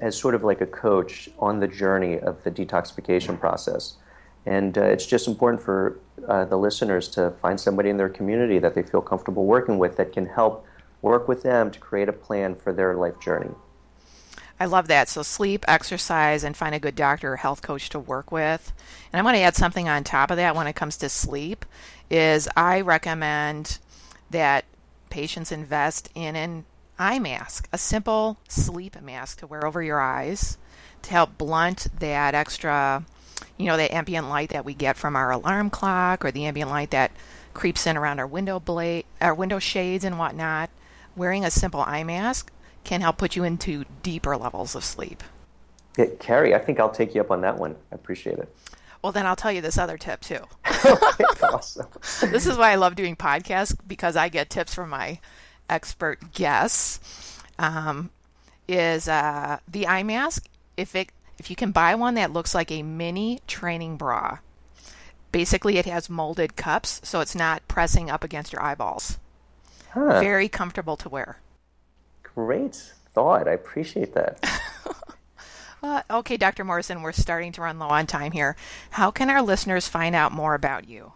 as 0.00 0.16
sort 0.16 0.34
of 0.34 0.42
like 0.42 0.60
a 0.60 0.66
coach 0.66 1.28
on 1.38 1.60
the 1.60 1.68
journey 1.68 2.18
of 2.18 2.42
the 2.44 2.50
detoxification 2.50 3.38
process. 3.38 3.96
And 4.46 4.78
uh, 4.78 4.84
it's 4.84 5.06
just 5.06 5.28
important 5.28 5.62
for 5.62 6.00
uh, 6.26 6.46
the 6.46 6.56
listeners 6.56 7.08
to 7.08 7.30
find 7.42 7.60
somebody 7.60 7.90
in 7.90 7.98
their 7.98 8.08
community 8.08 8.58
that 8.58 8.74
they 8.74 8.82
feel 8.82 9.02
comfortable 9.02 9.44
working 9.44 9.78
with 9.78 9.96
that 9.98 10.12
can 10.12 10.26
help 10.26 10.64
work 11.02 11.28
with 11.28 11.42
them 11.42 11.70
to 11.70 11.78
create 11.78 12.08
a 12.08 12.12
plan 12.12 12.54
for 12.54 12.72
their 12.72 12.94
life 12.94 13.20
journey. 13.20 13.50
I 14.58 14.66
love 14.66 14.88
that. 14.88 15.08
So, 15.08 15.22
sleep, 15.22 15.64
exercise, 15.66 16.44
and 16.44 16.54
find 16.54 16.74
a 16.74 16.78
good 16.78 16.94
doctor 16.94 17.32
or 17.32 17.36
health 17.36 17.62
coach 17.62 17.88
to 17.90 17.98
work 17.98 18.30
with. 18.30 18.72
And 19.10 19.18
I'm 19.18 19.24
going 19.24 19.34
to 19.34 19.40
add 19.40 19.56
something 19.56 19.88
on 19.88 20.04
top 20.04 20.30
of 20.30 20.36
that 20.36 20.54
when 20.54 20.66
it 20.66 20.74
comes 20.74 20.98
to 20.98 21.08
sleep 21.08 21.64
is 22.10 22.46
I 22.56 22.82
recommend 22.82 23.78
that 24.30 24.64
patients 25.10 25.52
invest 25.52 26.08
in 26.14 26.36
an 26.36 26.64
eye 26.98 27.18
mask, 27.18 27.68
a 27.72 27.78
simple 27.78 28.38
sleep 28.48 29.00
mask 29.00 29.40
to 29.40 29.46
wear 29.46 29.66
over 29.66 29.82
your 29.82 30.00
eyes 30.00 30.58
to 31.02 31.10
help 31.10 31.38
blunt 31.38 31.88
that 31.98 32.34
extra, 32.34 33.04
you 33.56 33.66
know, 33.66 33.76
that 33.76 33.92
ambient 33.92 34.28
light 34.28 34.50
that 34.50 34.64
we 34.64 34.74
get 34.74 34.96
from 34.96 35.16
our 35.16 35.30
alarm 35.30 35.70
clock 35.70 36.24
or 36.24 36.30
the 36.30 36.44
ambient 36.44 36.70
light 36.70 36.90
that 36.90 37.10
creeps 37.54 37.86
in 37.86 37.96
around 37.96 38.18
our 38.18 38.26
window 38.26 38.60
blade, 38.60 39.04
our 39.20 39.34
window 39.34 39.58
shades 39.58 40.04
and 40.04 40.18
whatnot. 40.18 40.70
Wearing 41.16 41.44
a 41.44 41.50
simple 41.50 41.80
eye 41.80 42.04
mask 42.04 42.52
can 42.84 43.00
help 43.00 43.18
put 43.18 43.34
you 43.34 43.44
into 43.44 43.84
deeper 44.02 44.36
levels 44.36 44.74
of 44.74 44.84
sleep. 44.84 45.22
Yeah, 45.98 46.06
Carri, 46.06 46.54
I 46.54 46.58
think 46.58 46.78
I'll 46.78 46.90
take 46.90 47.14
you 47.14 47.20
up 47.20 47.30
on 47.30 47.40
that 47.40 47.58
one. 47.58 47.76
I 47.90 47.94
appreciate 47.94 48.38
it. 48.38 48.54
Well, 49.02 49.12
then 49.12 49.26
I'll 49.26 49.36
tell 49.36 49.52
you 49.52 49.60
this 49.60 49.78
other 49.78 49.96
tip 49.96 50.20
too. 50.20 50.44
awesome. 51.42 51.86
this 52.30 52.46
is 52.46 52.56
why 52.56 52.72
I 52.72 52.74
love 52.74 52.96
doing 52.96 53.16
podcasts 53.16 53.76
because 53.86 54.16
I 54.16 54.28
get 54.28 54.50
tips 54.50 54.74
from 54.74 54.90
my 54.90 55.20
expert 55.68 56.32
guests. 56.32 57.38
Um, 57.58 58.10
is 58.68 59.08
uh, 59.08 59.58
the 59.66 59.86
eye 59.86 60.02
mask? 60.02 60.46
If 60.76 60.94
it 60.94 61.10
if 61.38 61.48
you 61.48 61.56
can 61.56 61.72
buy 61.72 61.94
one 61.94 62.14
that 62.14 62.32
looks 62.32 62.54
like 62.54 62.70
a 62.70 62.82
mini 62.82 63.40
training 63.46 63.96
bra, 63.96 64.38
basically 65.32 65.78
it 65.78 65.86
has 65.86 66.10
molded 66.10 66.56
cups, 66.56 67.00
so 67.02 67.20
it's 67.20 67.34
not 67.34 67.66
pressing 67.66 68.10
up 68.10 68.22
against 68.22 68.52
your 68.52 68.62
eyeballs. 68.62 69.18
Huh. 69.90 70.20
Very 70.20 70.48
comfortable 70.48 70.96
to 70.98 71.08
wear. 71.08 71.38
Great 72.22 72.92
thought. 73.14 73.48
I 73.48 73.52
appreciate 73.52 74.14
that. 74.14 74.44
uh, 75.82 76.02
okay, 76.10 76.36
Dr. 76.36 76.64
Morrison, 76.64 77.02
we're 77.02 77.12
starting 77.12 77.52
to 77.52 77.62
run 77.62 77.78
low 77.78 77.88
on 77.88 78.06
time 78.06 78.32
here. 78.32 78.56
How 78.90 79.10
can 79.10 79.30
our 79.30 79.42
listeners 79.42 79.88
find 79.88 80.14
out 80.14 80.32
more 80.32 80.54
about 80.54 80.88
you? 80.88 81.12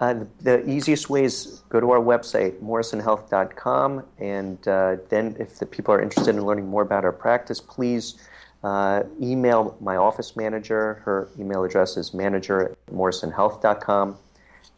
Uh, 0.00 0.24
the 0.40 0.68
easiest 0.68 1.08
way 1.08 1.22
is 1.22 1.62
go 1.68 1.78
to 1.78 1.90
our 1.92 2.00
website, 2.00 2.58
morrisonhealth.com, 2.60 4.04
and 4.18 4.66
uh, 4.66 4.96
then 5.10 5.36
if 5.38 5.60
the 5.60 5.66
people 5.66 5.94
are 5.94 6.02
interested 6.02 6.34
in 6.34 6.44
learning 6.44 6.66
more 6.66 6.82
about 6.82 7.04
our 7.04 7.12
practice, 7.12 7.60
please 7.60 8.16
uh, 8.64 9.04
email 9.20 9.76
my 9.80 9.96
office 9.96 10.34
manager. 10.36 10.94
Her 11.04 11.28
email 11.38 11.62
address 11.62 11.96
is 11.96 12.12
manager 12.12 12.70
at 12.70 12.86
morrisonhealth.com, 12.92 14.16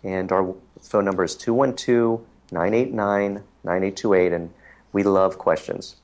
and 0.02 0.30
our 0.30 0.54
phone 0.82 1.06
number 1.06 1.24
is 1.24 1.34
212 1.36 2.20
989 2.52 3.42
9828, 3.64 4.32
and 4.32 4.50
we 4.92 5.02
love 5.02 5.38
questions. 5.38 5.96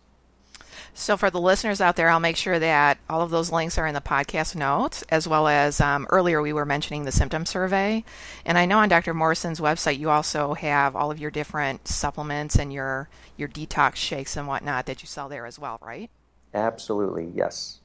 So, 0.94 1.16
for 1.16 1.31
the 1.31 1.40
listeners 1.40 1.81
out 1.81 1.96
there, 1.96 2.11
I'll 2.11 2.20
make 2.20 2.37
sure 2.37 2.59
that 2.59 2.98
all 3.09 3.22
of 3.22 3.31
those 3.31 3.53
links 3.53 3.79
are 3.79 3.87
in 3.87 3.94
the 3.94 4.00
podcast 4.00 4.55
notes, 4.57 5.03
as 5.09 5.26
well 5.26 5.48
as 5.48 5.81
um, 5.81 6.07
earlier 6.11 6.42
we 6.42 6.53
were 6.53 6.64
mentioning 6.64 7.05
the 7.05 7.12
symptom 7.12 7.46
survey. 7.46 8.05
And 8.44 8.59
I 8.59 8.66
know 8.66 8.79
on 8.79 8.88
Dr. 8.88 9.14
Morrison's 9.14 9.61
website 9.61 9.98
you 9.98 10.11
also 10.11 10.55
have 10.55 10.96
all 10.96 11.11
of 11.11 11.18
your 11.18 11.31
different 11.31 11.88
supplements 11.88 12.57
and 12.57 12.72
your 12.72 13.09
your 13.37 13.48
detox 13.48 13.96
shakes 13.96 14.37
and 14.37 14.46
whatnot 14.46 14.87
that 14.87 15.03
you 15.03 15.07
sell 15.07 15.29
there 15.29 15.46
as 15.46 15.59
well, 15.59 15.79
right? 15.83 16.11
Absolutely, 16.53 17.31
yes. 17.35 17.79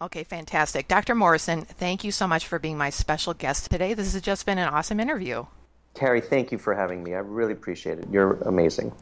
Okay, 0.00 0.24
fantastic. 0.24 0.88
Dr. 0.88 1.14
Morrison, 1.14 1.62
thank 1.62 2.04
you 2.04 2.12
so 2.12 2.26
much 2.26 2.46
for 2.46 2.58
being 2.58 2.78
my 2.78 2.90
special 2.90 3.34
guest 3.34 3.70
today. 3.70 3.94
This 3.94 4.12
has 4.12 4.22
just 4.22 4.46
been 4.46 4.58
an 4.58 4.68
awesome 4.68 5.00
interview. 5.00 5.46
Carri, 5.94 6.22
thank 6.22 6.52
you 6.52 6.58
for 6.58 6.74
having 6.74 7.02
me. 7.02 7.14
I 7.14 7.18
really 7.18 7.52
appreciate 7.52 7.98
it. 7.98 8.06
You're 8.10 8.34
amazing. 8.42 8.92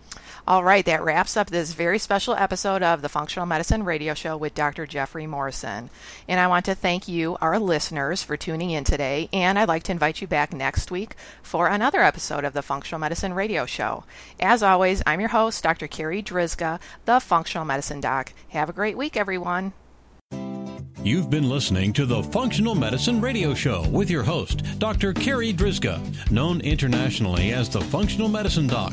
All 0.48 0.62
right, 0.62 0.84
that 0.86 1.02
wraps 1.02 1.36
up 1.36 1.50
this 1.50 1.72
very 1.72 1.98
special 1.98 2.34
episode 2.34 2.82
of 2.82 3.02
the 3.02 3.08
Functional 3.08 3.46
Medicine 3.46 3.82
Radio 3.82 4.14
Show 4.14 4.36
with 4.36 4.54
Dr. 4.54 4.86
Jeffrey 4.86 5.26
Morrison. 5.26 5.90
And 6.28 6.40
I 6.40 6.46
want 6.46 6.64
to 6.66 6.74
thank 6.74 7.08
you, 7.08 7.36
our 7.40 7.58
listeners, 7.58 8.22
for 8.22 8.36
tuning 8.36 8.70
in 8.70 8.84
today. 8.84 9.28
And 9.32 9.58
I'd 9.58 9.68
like 9.68 9.82
to 9.84 9.92
invite 9.92 10.20
you 10.20 10.26
back 10.26 10.54
next 10.54 10.90
week 10.90 11.16
for 11.42 11.66
another 11.66 12.00
episode 12.00 12.44
of 12.44 12.52
the 12.52 12.62
Functional 12.62 13.00
Medicine 13.00 13.34
Radio 13.34 13.66
Show. 13.66 14.04
As 14.40 14.62
always, 14.62 15.02
I'm 15.04 15.20
your 15.20 15.30
host, 15.30 15.62
Dr. 15.62 15.88
Carri 15.88 16.22
Drzyzga, 16.24 16.80
the 17.04 17.20
Functional 17.20 17.66
Medicine 17.66 18.00
Doc. 18.00 18.32
Have 18.50 18.70
a 18.70 18.72
great 18.72 18.96
week, 18.96 19.16
everyone. 19.16 19.72
You've 21.06 21.30
been 21.30 21.48
listening 21.48 21.92
to 21.92 22.04
the 22.04 22.20
Functional 22.20 22.74
Medicine 22.74 23.20
Radio 23.20 23.54
Show 23.54 23.88
with 23.90 24.10
your 24.10 24.24
host, 24.24 24.64
Dr. 24.80 25.12
Carri 25.12 25.54
Drzyzga, 25.54 26.32
known 26.32 26.60
internationally 26.62 27.52
as 27.52 27.68
the 27.68 27.80
Functional 27.80 28.26
Medicine 28.28 28.66
Doc. 28.66 28.92